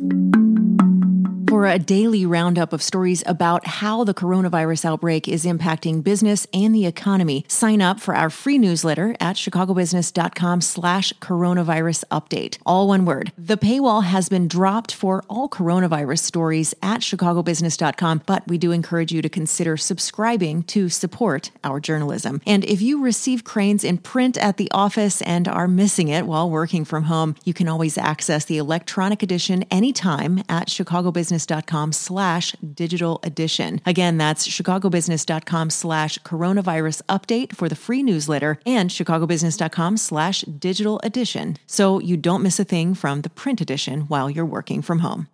For 1.49 1.67
a 1.67 1.79
daily 1.79 2.27
roundup 2.27 2.75
of 2.75 2.83
stories 2.83 3.23
about 3.25 3.67
how 3.67 4.05
the 4.05 4.13
coronavirus 4.13 4.85
outbreak 4.85 5.27
is 5.27 5.47
impacting 5.47 6.05
business 6.05 6.47
and 6.53 6.75
the 6.75 6.85
economy, 6.85 7.47
sign 7.49 7.81
up 7.81 8.01
for 8.01 8.15
our 8.15 8.29
free 8.29 8.59
newsletter 8.59 9.17
at 9.19 9.37
chicagobusiness.com 9.37 10.61
slash 10.61 11.15
coronavirus 11.15 12.05
update. 12.11 12.59
All 12.67 12.89
one 12.89 13.07
word. 13.07 13.33
The 13.39 13.57
paywall 13.57 14.05
has 14.05 14.29
been 14.29 14.47
dropped 14.47 14.93
for 14.93 15.25
all 15.31 15.49
coronavirus 15.49 16.19
stories 16.19 16.75
at 16.83 17.01
chicagobusiness.com, 17.01 18.25
but 18.27 18.47
we 18.47 18.59
do 18.59 18.71
encourage 18.71 19.11
you 19.11 19.23
to 19.23 19.31
consider 19.31 19.79
subscribing 19.79 20.65
to 20.65 20.91
support 20.91 21.51
our 21.65 21.81
journalism. 21.81 22.43
And 22.47 22.63
if 22.67 22.83
you 22.83 23.03
receive 23.03 23.45
Crain's 23.45 23.85
in 23.85 23.97
print 23.97 24.37
at 24.37 24.59
the 24.59 24.71
office 24.73 25.23
and 25.23 25.49
are 25.49 25.67
missing 25.67 26.09
it 26.09 26.27
while 26.27 26.51
working 26.51 26.85
from 26.85 27.05
home, 27.05 27.37
you 27.47 27.55
can 27.55 27.69
always 27.69 27.97
access 27.97 28.45
the 28.45 28.59
electronic 28.59 29.23
edition 29.23 29.63
anytime 29.71 30.43
at 30.51 30.69
Chicago 30.69 31.11
Business 31.11 31.38
chicagobusiness.com 31.39 31.93
slash 31.93 32.53
digital 32.75 33.21
edition. 33.23 33.81
Again, 33.87 34.19
that's 34.19 34.47
chicagobusiness.com 34.47 35.71
slash 35.71 36.19
coronavirus 36.21 37.03
update 37.09 37.55
for 37.55 37.69
the 37.69 37.77
free 37.77 38.03
newsletter 38.03 38.59
and 38.67 38.91
chicagobusiness.com 38.91 39.97
slash 39.97 40.43
digital 40.43 41.01
edition 41.03 41.57
so 41.67 41.99
you 42.01 42.17
don't 42.17 42.43
miss 42.43 42.59
a 42.59 42.65
thing 42.65 42.95
from 42.95 43.23
the 43.23 43.31
print 43.31 43.61
edition 43.61 44.03
while 44.03 44.31
you're 44.31 44.45
working 44.45 44.83
from 44.83 45.01
home. 45.01 45.29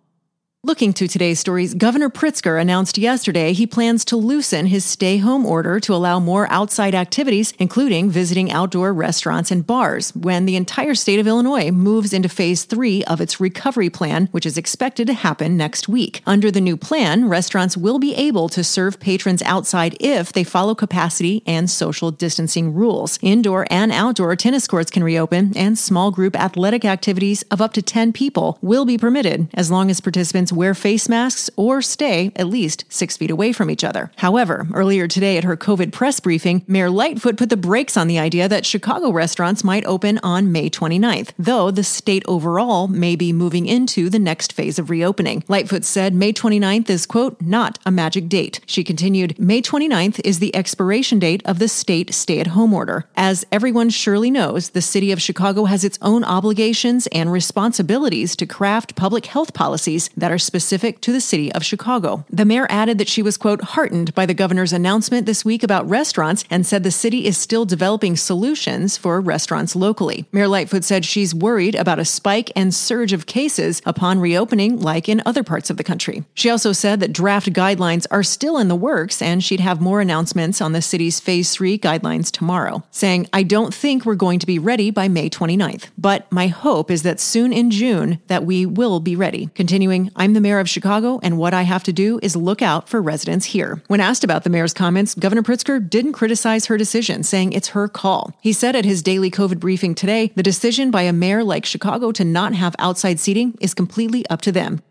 Looking 0.65 0.93
to 0.93 1.07
today's 1.07 1.39
stories, 1.39 1.75
Governor 1.75 2.09
Pritzker 2.09 2.59
announced 2.59 2.97
yesterday 2.97 3.53
he 3.53 3.67
plans 3.67 4.03
to 4.05 4.15
loosen 4.15 4.65
his 4.65 4.83
stay 4.83 5.17
home 5.19 5.45
order 5.45 5.79
to 5.81 5.93
allow 5.93 6.19
more 6.19 6.51
outside 6.51 6.95
activities, 6.95 7.53
including 7.59 8.09
visiting 8.09 8.51
outdoor 8.51 8.91
restaurants 8.91 9.51
and 9.51 9.67
bars, 9.67 10.09
when 10.15 10.47
the 10.47 10.55
entire 10.55 10.95
state 10.95 11.19
of 11.19 11.27
Illinois 11.27 11.69
moves 11.69 12.13
into 12.13 12.27
phase 12.27 12.63
three 12.63 13.03
of 13.03 13.21
its 13.21 13.39
recovery 13.39 13.91
plan, 13.91 14.25
which 14.31 14.43
is 14.43 14.57
expected 14.57 15.05
to 15.05 15.13
happen 15.13 15.55
next 15.55 15.87
week. 15.87 16.23
Under 16.25 16.49
the 16.49 16.61
new 16.61 16.77
plan, 16.77 17.29
restaurants 17.29 17.77
will 17.77 17.99
be 17.99 18.15
able 18.15 18.49
to 18.49 18.63
serve 18.63 18.99
patrons 18.99 19.43
outside 19.43 19.95
if 19.99 20.33
they 20.33 20.43
follow 20.43 20.73
capacity 20.73 21.43
and 21.45 21.69
social 21.69 22.09
distancing 22.09 22.73
rules. 22.73 23.19
Indoor 23.21 23.67
and 23.69 23.91
outdoor 23.91 24.35
tennis 24.35 24.65
courts 24.65 24.89
can 24.89 25.03
reopen, 25.03 25.55
and 25.55 25.77
small 25.77 26.09
group 26.09 26.35
athletic 26.35 26.83
activities 26.83 27.43
of 27.51 27.61
up 27.61 27.73
to 27.73 27.83
10 27.83 28.13
people 28.13 28.57
will 28.63 28.85
be 28.85 28.97
permitted 28.97 29.47
as 29.53 29.69
long 29.69 29.91
as 29.91 30.01
participants 30.01 30.54
wear 30.55 30.73
face 30.73 31.09
masks 31.09 31.49
or 31.55 31.81
stay 31.81 32.31
at 32.35 32.47
least 32.47 32.85
six 32.89 33.17
feet 33.17 33.31
away 33.31 33.51
from 33.51 33.69
each 33.69 33.83
other. 33.83 34.11
However, 34.17 34.67
earlier 34.73 35.07
today 35.07 35.37
at 35.37 35.43
her 35.43 35.57
COVID 35.57 35.91
press 35.91 36.19
briefing, 36.19 36.63
Mayor 36.67 36.89
Lightfoot 36.89 37.37
put 37.37 37.49
the 37.49 37.57
brakes 37.57 37.97
on 37.97 38.07
the 38.07 38.19
idea 38.19 38.47
that 38.47 38.65
Chicago 38.65 39.11
restaurants 39.11 39.63
might 39.63 39.85
open 39.85 40.19
on 40.23 40.51
May 40.51 40.69
29th, 40.69 41.31
though 41.37 41.71
the 41.71 41.83
state 41.83 42.23
overall 42.27 42.87
may 42.87 43.15
be 43.15 43.33
moving 43.33 43.65
into 43.65 44.09
the 44.09 44.19
next 44.19 44.53
phase 44.53 44.79
of 44.79 44.89
reopening. 44.89 45.43
Lightfoot 45.47 45.83
said 45.83 46.13
May 46.13 46.33
29th 46.33 46.89
is, 46.89 47.05
quote, 47.05 47.41
not 47.41 47.79
a 47.85 47.91
magic 47.91 48.29
date. 48.29 48.59
She 48.65 48.83
continued, 48.83 49.37
May 49.39 49.61
29th 49.61 50.21
is 50.23 50.39
the 50.39 50.55
expiration 50.55 51.19
date 51.19 51.41
of 51.45 51.59
the 51.59 51.67
state 51.67 52.13
stay 52.13 52.39
at 52.39 52.47
home 52.47 52.73
order. 52.73 53.05
As 53.15 53.45
everyone 53.51 53.89
surely 53.89 54.31
knows, 54.31 54.69
the 54.69 54.81
city 54.81 55.11
of 55.11 55.21
Chicago 55.21 55.65
has 55.65 55.83
its 55.83 55.99
own 56.01 56.23
obligations 56.23 57.07
and 57.07 57.31
responsibilities 57.31 58.35
to 58.35 58.45
craft 58.45 58.95
public 58.95 59.25
health 59.25 59.53
policies 59.53 60.09
that 60.15 60.31
are 60.31 60.37
specific 60.45 61.01
to 61.01 61.11
the 61.11 61.21
city 61.21 61.51
of 61.51 61.65
Chicago. 61.65 62.25
The 62.29 62.45
mayor 62.45 62.67
added 62.69 62.97
that 62.99 63.09
she 63.09 63.21
was, 63.21 63.37
quote, 63.37 63.61
heartened 63.61 64.13
by 64.15 64.25
the 64.25 64.33
governor's 64.33 64.73
announcement 64.73 65.25
this 65.25 65.43
week 65.43 65.63
about 65.63 65.89
restaurants 65.89 66.45
and 66.49 66.65
said 66.65 66.83
the 66.83 66.91
city 66.91 67.25
is 67.25 67.37
still 67.37 67.65
developing 67.65 68.15
solutions 68.15 68.97
for 68.97 69.19
restaurants 69.19 69.75
locally. 69.75 70.25
Mayor 70.31 70.47
Lightfoot 70.47 70.83
said 70.83 71.05
she's 71.05 71.33
worried 71.33 71.75
about 71.75 71.99
a 71.99 72.05
spike 72.05 72.51
and 72.55 72.73
surge 72.73 73.13
of 73.13 73.25
cases 73.25 73.81
upon 73.85 74.19
reopening, 74.19 74.79
like 74.79 75.09
in 75.09 75.21
other 75.25 75.43
parts 75.43 75.69
of 75.69 75.77
the 75.77 75.83
country. 75.83 76.23
She 76.33 76.49
also 76.49 76.71
said 76.71 76.99
that 76.99 77.13
draft 77.13 77.51
guidelines 77.53 78.05
are 78.11 78.23
still 78.23 78.57
in 78.57 78.67
the 78.67 78.75
works 78.75 79.21
and 79.21 79.43
she'd 79.43 79.59
have 79.59 79.81
more 79.81 80.01
announcements 80.01 80.61
on 80.61 80.73
the 80.73 80.81
city's 80.81 81.19
phase 81.19 81.51
three 81.51 81.77
guidelines 81.77 82.31
tomorrow, 82.31 82.83
saying, 82.91 83.27
I 83.33 83.43
don't 83.43 83.73
think 83.73 84.05
we're 84.05 84.15
going 84.15 84.39
to 84.39 84.45
be 84.45 84.59
ready 84.59 84.91
by 84.91 85.07
May 85.07 85.29
29th, 85.29 85.87
but 85.97 86.31
my 86.31 86.47
hope 86.47 86.91
is 86.91 87.03
that 87.03 87.19
soon 87.19 87.51
in 87.51 87.71
June 87.71 88.19
that 88.27 88.45
we 88.45 88.65
will 88.65 88.99
be 88.99 89.15
ready. 89.15 89.47
Continuing, 89.55 90.11
I'm 90.15 90.33
the 90.35 90.41
mayor 90.41 90.59
of 90.59 90.69
Chicago, 90.69 91.19
and 91.23 91.37
what 91.37 91.53
I 91.53 91.63
have 91.63 91.83
to 91.85 91.93
do 91.93 92.19
is 92.21 92.35
look 92.35 92.61
out 92.61 92.87
for 92.87 93.01
residents 93.01 93.45
here. 93.45 93.81
When 93.87 93.99
asked 93.99 94.23
about 94.23 94.43
the 94.43 94.49
mayor's 94.49 94.73
comments, 94.73 95.15
Governor 95.15 95.41
Pritzker 95.41 95.89
didn't 95.89 96.13
criticize 96.13 96.67
her 96.67 96.77
decision, 96.77 97.23
saying 97.23 97.53
it's 97.53 97.69
her 97.69 97.87
call. 97.87 98.33
He 98.41 98.53
said 98.53 98.75
at 98.75 98.85
his 98.85 99.01
daily 99.01 99.31
COVID 99.31 99.59
briefing 99.59 99.95
today 99.95 100.31
the 100.35 100.43
decision 100.43 100.91
by 100.91 101.03
a 101.03 101.13
mayor 101.13 101.43
like 101.43 101.65
Chicago 101.65 102.11
to 102.11 102.23
not 102.23 102.53
have 102.53 102.75
outside 102.77 103.19
seating 103.19 103.57
is 103.59 103.73
completely 103.73 104.27
up 104.29 104.41
to 104.41 104.51
them. 104.51 104.81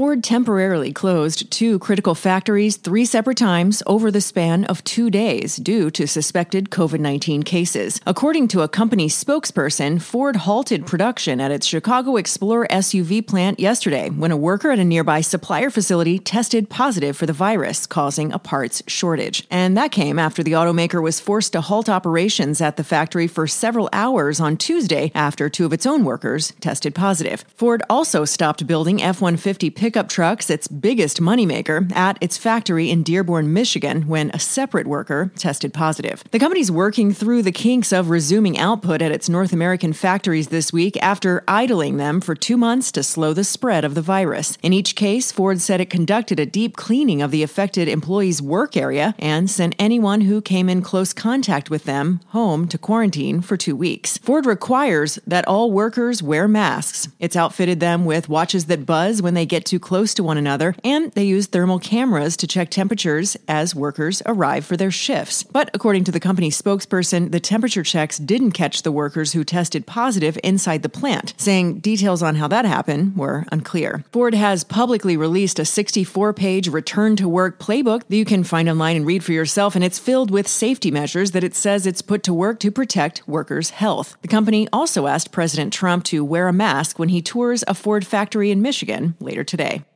Ford 0.00 0.24
temporarily 0.24 0.94
closed 0.94 1.50
two 1.50 1.78
critical 1.78 2.14
factories 2.14 2.78
three 2.78 3.04
separate 3.04 3.36
times 3.36 3.82
over 3.86 4.10
the 4.10 4.22
span 4.22 4.64
of 4.64 4.82
two 4.82 5.10
days 5.10 5.56
due 5.56 5.90
to 5.90 6.06
suspected 6.06 6.70
COVID 6.70 7.00
19 7.00 7.42
cases. 7.42 8.00
According 8.06 8.48
to 8.48 8.62
a 8.62 8.68
company 8.68 9.08
spokesperson, 9.08 10.00
Ford 10.00 10.36
halted 10.36 10.86
production 10.86 11.38
at 11.38 11.50
its 11.50 11.66
Chicago 11.66 12.16
Explorer 12.16 12.66
SUV 12.70 13.26
plant 13.26 13.60
yesterday 13.60 14.08
when 14.08 14.30
a 14.30 14.38
worker 14.38 14.70
at 14.70 14.78
a 14.78 14.84
nearby 14.86 15.20
supplier 15.20 15.68
facility 15.68 16.18
tested 16.18 16.70
positive 16.70 17.14
for 17.14 17.26
the 17.26 17.34
virus, 17.34 17.86
causing 17.86 18.32
a 18.32 18.38
parts 18.38 18.82
shortage. 18.86 19.46
And 19.50 19.76
that 19.76 19.92
came 19.92 20.18
after 20.18 20.42
the 20.42 20.52
automaker 20.52 21.02
was 21.02 21.20
forced 21.20 21.52
to 21.52 21.60
halt 21.60 21.90
operations 21.90 22.62
at 22.62 22.78
the 22.78 22.84
factory 22.84 23.26
for 23.26 23.46
several 23.46 23.90
hours 23.92 24.40
on 24.40 24.56
Tuesday 24.56 25.12
after 25.14 25.50
two 25.50 25.66
of 25.66 25.74
its 25.74 25.84
own 25.84 26.04
workers 26.04 26.54
tested 26.58 26.94
positive. 26.94 27.44
Ford 27.54 27.82
also 27.90 28.24
stopped 28.24 28.66
building 28.66 29.02
F 29.02 29.20
150 29.20 29.68
pickup 29.90 30.08
trucks, 30.08 30.48
its 30.50 30.68
biggest 30.68 31.20
moneymaker, 31.20 31.90
at 31.96 32.16
its 32.20 32.38
factory 32.38 32.88
in 32.90 33.02
Dearborn, 33.02 33.52
Michigan, 33.52 34.06
when 34.06 34.30
a 34.32 34.38
separate 34.38 34.86
worker 34.86 35.32
tested 35.36 35.74
positive. 35.74 36.22
The 36.30 36.38
company's 36.38 36.70
working 36.70 37.12
through 37.12 37.42
the 37.42 37.50
kinks 37.50 37.92
of 37.92 38.08
resuming 38.08 38.56
output 38.56 39.02
at 39.02 39.10
its 39.10 39.28
North 39.28 39.52
American 39.52 39.92
factories 39.92 40.46
this 40.46 40.72
week 40.72 40.96
after 41.02 41.42
idling 41.48 41.96
them 41.96 42.20
for 42.20 42.36
two 42.36 42.56
months 42.56 42.92
to 42.92 43.02
slow 43.02 43.32
the 43.32 43.42
spread 43.42 43.84
of 43.84 43.96
the 43.96 44.00
virus. 44.00 44.56
In 44.62 44.72
each 44.72 44.94
case, 44.94 45.32
Ford 45.32 45.60
said 45.60 45.80
it 45.80 45.90
conducted 45.90 46.38
a 46.38 46.46
deep 46.46 46.76
cleaning 46.76 47.20
of 47.20 47.32
the 47.32 47.42
affected 47.42 47.88
employees' 47.88 48.40
work 48.40 48.76
area 48.76 49.16
and 49.18 49.50
sent 49.50 49.74
anyone 49.76 50.20
who 50.20 50.40
came 50.40 50.68
in 50.68 50.82
close 50.82 51.12
contact 51.12 51.68
with 51.68 51.82
them 51.82 52.20
home 52.28 52.68
to 52.68 52.78
quarantine 52.78 53.40
for 53.40 53.56
two 53.56 53.74
weeks. 53.74 54.18
Ford 54.18 54.46
requires 54.46 55.18
that 55.26 55.48
all 55.48 55.72
workers 55.72 56.22
wear 56.22 56.46
masks. 56.46 57.08
It's 57.18 57.34
outfitted 57.34 57.80
them 57.80 58.04
with 58.04 58.28
watches 58.28 58.66
that 58.66 58.86
buzz 58.86 59.20
when 59.20 59.34
they 59.34 59.46
get 59.46 59.64
too 59.70 59.78
close 59.78 60.14
to 60.14 60.24
one 60.24 60.36
another, 60.36 60.74
and 60.82 61.12
they 61.12 61.22
use 61.22 61.46
thermal 61.46 61.78
cameras 61.78 62.36
to 62.36 62.46
check 62.48 62.70
temperatures 62.70 63.36
as 63.46 63.72
workers 63.72 64.20
arrive 64.26 64.64
for 64.66 64.76
their 64.76 64.90
shifts. 64.90 65.44
But 65.44 65.70
according 65.72 66.02
to 66.04 66.10
the 66.10 66.18
company 66.18 66.50
spokesperson, 66.50 67.30
the 67.30 67.38
temperature 67.38 67.84
checks 67.84 68.18
didn't 68.18 68.50
catch 68.50 68.82
the 68.82 68.90
workers 68.90 69.32
who 69.32 69.44
tested 69.44 69.86
positive 69.86 70.36
inside 70.42 70.82
the 70.82 70.88
plant, 70.88 71.34
saying 71.36 71.78
details 71.78 72.20
on 72.20 72.34
how 72.34 72.48
that 72.48 72.64
happened 72.64 73.16
were 73.16 73.46
unclear. 73.52 74.02
Ford 74.10 74.34
has 74.34 74.64
publicly 74.64 75.16
released 75.16 75.60
a 75.60 75.64
64 75.64 76.32
page 76.32 76.66
return 76.66 77.14
to 77.14 77.28
work 77.28 77.60
playbook 77.60 78.08
that 78.08 78.16
you 78.16 78.24
can 78.24 78.42
find 78.42 78.68
online 78.68 78.96
and 78.96 79.06
read 79.06 79.22
for 79.22 79.32
yourself, 79.32 79.76
and 79.76 79.84
it's 79.84 80.00
filled 80.00 80.32
with 80.32 80.48
safety 80.48 80.90
measures 80.90 81.30
that 81.30 81.44
it 81.44 81.54
says 81.54 81.86
it's 81.86 82.02
put 82.02 82.24
to 82.24 82.34
work 82.34 82.58
to 82.58 82.72
protect 82.72 83.22
workers' 83.28 83.70
health. 83.70 84.16
The 84.22 84.28
company 84.28 84.66
also 84.72 85.06
asked 85.06 85.30
President 85.30 85.72
Trump 85.72 86.02
to 86.06 86.24
wear 86.24 86.48
a 86.48 86.52
mask 86.52 86.98
when 86.98 87.10
he 87.10 87.22
tours 87.22 87.62
a 87.68 87.74
Ford 87.74 88.04
factory 88.04 88.50
in 88.50 88.60
Michigan 88.60 89.14
later 89.20 89.44
today 89.44 89.59
today. 89.60 89.89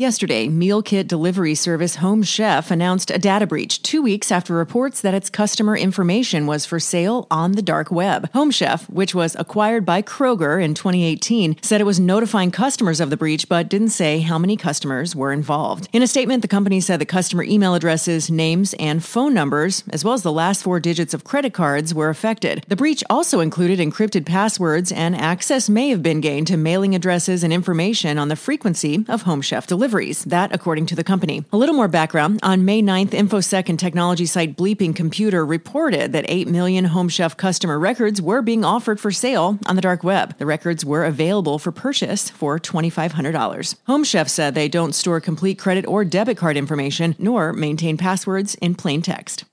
Yesterday, 0.00 0.48
meal 0.48 0.80
kit 0.80 1.08
delivery 1.08 1.56
service 1.56 1.96
Home 1.96 2.22
Chef 2.22 2.70
announced 2.70 3.10
a 3.10 3.18
data 3.18 3.48
breach 3.48 3.82
two 3.82 4.00
weeks 4.00 4.30
after 4.30 4.54
reports 4.54 5.00
that 5.00 5.12
its 5.12 5.28
customer 5.28 5.76
information 5.76 6.46
was 6.46 6.64
for 6.64 6.78
sale 6.78 7.26
on 7.32 7.50
the 7.54 7.62
dark 7.62 7.90
web. 7.90 8.30
Home 8.32 8.52
Chef, 8.52 8.88
which 8.88 9.12
was 9.12 9.34
acquired 9.40 9.84
by 9.84 10.02
Kroger 10.02 10.62
in 10.62 10.74
2018, 10.74 11.56
said 11.62 11.80
it 11.80 11.84
was 11.84 11.98
notifying 11.98 12.52
customers 12.52 13.00
of 13.00 13.10
the 13.10 13.16
breach 13.16 13.48
but 13.48 13.68
didn't 13.68 13.88
say 13.88 14.20
how 14.20 14.38
many 14.38 14.56
customers 14.56 15.16
were 15.16 15.32
involved. 15.32 15.88
In 15.92 16.00
a 16.00 16.06
statement, 16.06 16.42
the 16.42 16.46
company 16.46 16.78
said 16.78 17.00
the 17.00 17.04
customer 17.04 17.42
email 17.42 17.74
addresses, 17.74 18.30
names, 18.30 18.74
and 18.74 19.04
phone 19.04 19.34
numbers, 19.34 19.82
as 19.90 20.04
well 20.04 20.14
as 20.14 20.22
the 20.22 20.30
last 20.30 20.62
four 20.62 20.78
digits 20.78 21.12
of 21.12 21.24
credit 21.24 21.52
cards, 21.54 21.92
were 21.92 22.08
affected. 22.08 22.64
The 22.68 22.76
breach 22.76 23.02
also 23.10 23.40
included 23.40 23.80
encrypted 23.80 24.26
passwords, 24.26 24.92
and 24.92 25.16
access 25.16 25.68
may 25.68 25.88
have 25.88 26.04
been 26.04 26.20
gained 26.20 26.46
to 26.46 26.56
mailing 26.56 26.94
addresses 26.94 27.42
and 27.42 27.52
information 27.52 28.16
on 28.16 28.28
the 28.28 28.36
frequency 28.36 29.04
of 29.08 29.22
Home 29.22 29.42
Chef 29.42 29.66
delivery 29.66 29.87
deliveries. 29.88 30.24
That, 30.24 30.54
according 30.54 30.86
to 30.86 30.96
the 30.96 31.04
company. 31.04 31.44
A 31.50 31.56
little 31.56 31.74
more 31.74 31.88
background. 31.88 32.40
On 32.42 32.64
May 32.64 32.82
9th, 32.82 33.10
InfoSec 33.10 33.70
and 33.70 33.78
technology 33.78 34.26
site 34.26 34.54
Bleeping 34.54 34.94
Computer 34.94 35.46
reported 35.46 36.12
that 36.12 36.26
8 36.28 36.46
million 36.46 36.84
Home 36.86 37.08
Chef 37.08 37.36
customer 37.36 37.78
records 37.78 38.20
were 38.20 38.42
being 38.42 38.64
offered 38.64 39.00
for 39.00 39.10
sale 39.10 39.58
on 39.66 39.76
the 39.76 39.82
dark 39.82 40.04
web. 40.04 40.36
The 40.36 40.44
records 40.44 40.84
were 40.84 41.06
available 41.06 41.58
for 41.58 41.72
purchase 41.72 42.28
for 42.28 42.58
$2,500. 42.58 43.74
Home 43.86 44.04
Chef 44.04 44.28
said 44.28 44.54
they 44.54 44.68
don't 44.68 44.94
store 44.94 45.20
complete 45.20 45.58
credit 45.58 45.86
or 45.86 46.04
debit 46.04 46.36
card 46.36 46.58
information, 46.58 47.14
nor 47.18 47.54
maintain 47.54 47.96
passwords 47.96 48.56
in 48.56 48.74
plain 48.74 49.00
text. 49.00 49.44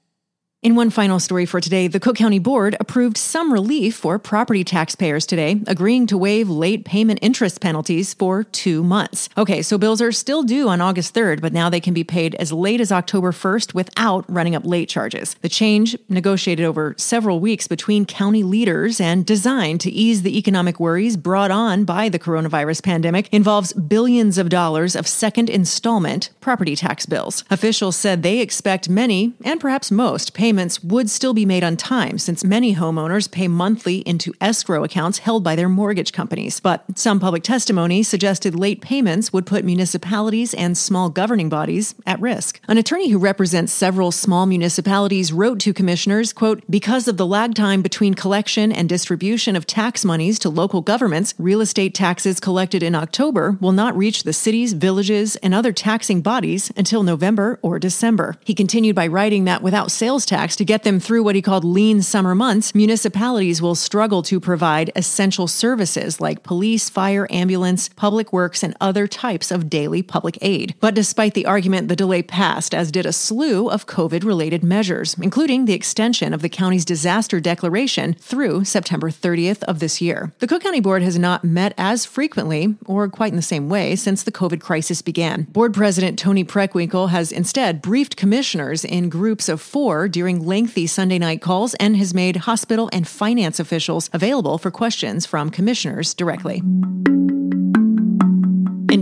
In 0.65 0.73
one 0.73 0.89
final 0.89 1.19
story 1.19 1.45
for 1.45 1.61
today, 1.61 1.87
the 1.87 1.99
Cook 1.99 2.15
County 2.15 2.39
Board 2.39 2.75
approved 2.79 3.17
some 3.17 3.53
relief 3.53 3.95
for 3.95 4.17
property 4.17 4.63
taxpayers 4.63 5.27
today, 5.27 5.61
agreeing 5.67 6.07
to 6.07 6.17
waive 6.17 6.49
late 6.49 6.85
payment 6.85 7.19
interest 7.21 7.61
penalties 7.61 8.15
for 8.15 8.45
two 8.45 8.83
months. 8.83 9.29
Okay, 9.37 9.61
so 9.61 9.77
bills 9.77 10.01
are 10.01 10.11
still 10.11 10.41
due 10.41 10.67
on 10.67 10.81
August 10.81 11.13
3rd, 11.13 11.39
but 11.39 11.53
now 11.53 11.69
they 11.69 11.79
can 11.79 11.93
be 11.93 12.03
paid 12.03 12.33
as 12.39 12.51
late 12.51 12.81
as 12.81 12.91
October 12.91 13.31
1st 13.31 13.75
without 13.75 14.25
running 14.27 14.55
up 14.55 14.65
late 14.65 14.89
charges. 14.89 15.35
The 15.41 15.49
change, 15.49 15.95
negotiated 16.09 16.65
over 16.65 16.95
several 16.97 17.39
weeks 17.39 17.67
between 17.67 18.07
county 18.07 18.41
leaders 18.41 18.99
and 18.99 19.23
designed 19.23 19.81
to 19.81 19.91
ease 19.91 20.23
the 20.23 20.35
economic 20.35 20.79
worries 20.79 21.15
brought 21.15 21.51
on 21.51 21.85
by 21.85 22.09
the 22.09 22.17
coronavirus 22.17 22.83
pandemic, 22.83 23.31
involves 23.31 23.71
billions 23.71 24.39
of 24.39 24.49
dollars 24.49 24.95
of 24.95 25.07
second 25.07 25.47
installment 25.47 26.31
property 26.41 26.75
tax 26.75 27.05
bills. 27.05 27.43
Officials 27.51 27.95
said 27.95 28.23
they 28.23 28.39
expect 28.39 28.89
many, 28.89 29.35
and 29.43 29.61
perhaps 29.61 29.91
most, 29.91 30.33
payments 30.33 30.54
payments 30.55 30.81
would 30.81 31.09
still 31.09 31.33
be 31.33 31.45
made 31.45 31.65
on 31.65 31.75
time 31.75 32.17
since 32.17 32.41
many 32.41 32.75
homeowners 32.75 33.29
pay 33.29 33.45
monthly 33.45 33.97
into 34.07 34.31
escrow 34.39 34.85
accounts 34.85 35.17
held 35.17 35.43
by 35.43 35.53
their 35.53 35.67
mortgage 35.67 36.13
companies. 36.13 36.61
But 36.61 36.97
some 36.97 37.19
public 37.19 37.43
testimony 37.43 38.03
suggested 38.03 38.55
late 38.57 38.79
payments 38.79 39.33
would 39.33 39.45
put 39.45 39.65
municipalities 39.65 40.53
and 40.53 40.77
small 40.77 41.09
governing 41.09 41.49
bodies 41.49 41.93
at 42.05 42.21
risk. 42.21 42.61
An 42.69 42.77
attorney 42.77 43.09
who 43.09 43.17
represents 43.17 43.73
several 43.73 44.13
small 44.13 44.45
municipalities 44.45 45.33
wrote 45.33 45.59
to 45.59 45.73
commissioners, 45.73 46.31
quote, 46.31 46.63
because 46.69 47.09
of 47.09 47.17
the 47.17 47.25
lag 47.25 47.53
time 47.53 47.81
between 47.81 48.13
collection 48.13 48.71
and 48.71 48.87
distribution 48.87 49.57
of 49.57 49.67
tax 49.67 50.05
monies 50.05 50.39
to 50.39 50.49
local 50.49 50.81
governments, 50.81 51.33
real 51.37 51.59
estate 51.59 51.93
taxes 51.93 52.39
collected 52.39 52.81
in 52.81 52.95
October 52.95 53.57
will 53.59 53.73
not 53.73 53.97
reach 53.97 54.23
the 54.23 54.31
cities, 54.31 54.71
villages, 54.71 55.35
and 55.37 55.53
other 55.53 55.73
taxing 55.73 56.21
bodies 56.21 56.71
until 56.77 57.03
November 57.03 57.59
or 57.61 57.77
December. 57.77 58.37
He 58.45 58.55
continued 58.55 58.95
by 58.95 59.07
writing 59.07 59.43
that 59.43 59.61
without 59.61 59.91
sales 59.91 60.25
tax 60.25 60.34
to 60.35 60.65
get 60.65 60.83
them 60.83 60.99
through 60.99 61.23
what 61.23 61.35
he 61.35 61.41
called 61.41 61.63
lean 61.63 62.01
summer 62.01 62.35
months, 62.35 62.75
municipalities 62.75 63.61
will 63.61 63.73
struggle 63.73 64.21
to 64.23 64.39
provide 64.39 64.91
essential 64.93 65.47
services 65.47 66.19
like 66.19 66.43
police, 66.43 66.89
fire, 66.89 67.25
ambulance, 67.29 67.87
public 67.89 68.33
works, 68.33 68.61
and 68.61 68.75
other 68.81 69.07
types 69.07 69.49
of 69.49 69.69
daily 69.69 70.01
public 70.03 70.37
aid. 70.41 70.75
But 70.81 70.93
despite 70.93 71.35
the 71.35 71.45
argument, 71.45 71.87
the 71.87 71.95
delay 71.95 72.21
passed, 72.21 72.75
as 72.75 72.91
did 72.91 73.05
a 73.05 73.13
slew 73.13 73.69
of 73.69 73.87
COVID 73.87 74.25
related 74.25 74.61
measures, 74.61 75.15
including 75.21 75.65
the 75.65 75.73
extension 75.73 76.33
of 76.33 76.41
the 76.41 76.49
county's 76.49 76.83
disaster 76.83 77.39
declaration 77.39 78.13
through 78.15 78.65
September 78.65 79.09
30th 79.09 79.63
of 79.63 79.79
this 79.79 80.01
year. 80.01 80.33
The 80.39 80.47
Cook 80.47 80.63
County 80.63 80.81
Board 80.81 81.01
has 81.01 81.17
not 81.17 81.45
met 81.45 81.73
as 81.77 82.05
frequently 82.05 82.75
or 82.85 83.07
quite 83.07 83.31
in 83.31 83.37
the 83.37 83.41
same 83.41 83.69
way 83.69 83.95
since 83.95 84.23
the 84.23 84.33
COVID 84.33 84.59
crisis 84.59 85.01
began. 85.01 85.43
Board 85.43 85.73
President 85.73 86.19
Toni 86.19 86.43
Preckwinkle 86.43 87.09
has 87.09 87.31
instead 87.31 87.81
briefed 87.81 88.17
commissioners 88.17 88.83
in 88.83 89.07
groups 89.07 89.47
of 89.47 89.61
four 89.61 90.09
during 90.09 90.24
lengthy 90.33 90.87
Sunday 90.87 91.19
night 91.19 91.41
calls 91.41 91.75
and 91.75 91.95
has 91.95 92.13
made 92.13 92.35
hospital 92.35 92.89
and 92.91 93.07
finance 93.07 93.59
officials 93.59 94.09
available 94.11 94.57
for 94.57 94.71
questions 94.71 95.25
from 95.25 95.49
commissioners 95.51 96.13
directly. 96.13 96.63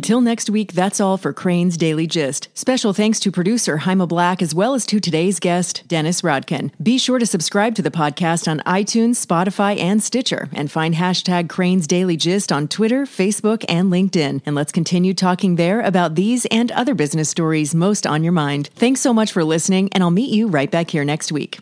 Until 0.03 0.19
next 0.19 0.49
week, 0.49 0.73
that's 0.73 0.99
all 0.99 1.15
for 1.15 1.31
Crain's 1.31 1.77
Daily 1.77 2.07
Gist. 2.07 2.49
Special 2.53 2.91
thanks 2.91 3.21
to 3.21 3.31
producer 3.31 3.77
Haima 3.77 4.05
Black 4.05 4.41
as 4.41 4.53
well 4.53 4.73
as 4.73 4.85
to 4.87 4.99
today's 4.99 5.39
guest, 5.39 5.87
Dennis 5.87 6.23
Rodkin. 6.23 6.71
Be 6.83 6.97
sure 6.97 7.19
to 7.19 7.25
subscribe 7.25 7.73
to 7.75 7.81
the 7.81 7.89
podcast 7.89 8.49
on 8.49 8.59
iTunes, 8.65 9.25
Spotify, 9.25 9.79
and 9.79 10.03
Stitcher, 10.03 10.49
and 10.51 10.69
find 10.69 10.95
hashtag 10.95 11.47
Crain's 11.47 11.87
Daily 11.87 12.17
Gist 12.17 12.51
on 12.51 12.67
Twitter, 12.67 13.05
Facebook, 13.05 13.63
and 13.69 13.89
LinkedIn. 13.89 14.41
And 14.45 14.55
let's 14.55 14.73
continue 14.73 15.13
talking 15.13 15.55
there 15.55 15.79
about 15.79 16.15
these 16.15 16.45
and 16.47 16.69
other 16.73 16.95
business 16.95 17.29
stories 17.29 17.73
most 17.73 18.05
on 18.05 18.25
your 18.25 18.33
mind. 18.33 18.71
Thanks 18.75 18.99
so 18.99 19.13
much 19.13 19.31
for 19.31 19.45
listening, 19.45 19.87
and 19.93 20.03
I'll 20.03 20.11
meet 20.11 20.31
you 20.31 20.47
right 20.49 20.69
back 20.69 20.89
here 20.91 21.05
next 21.05 21.31
week. 21.31 21.61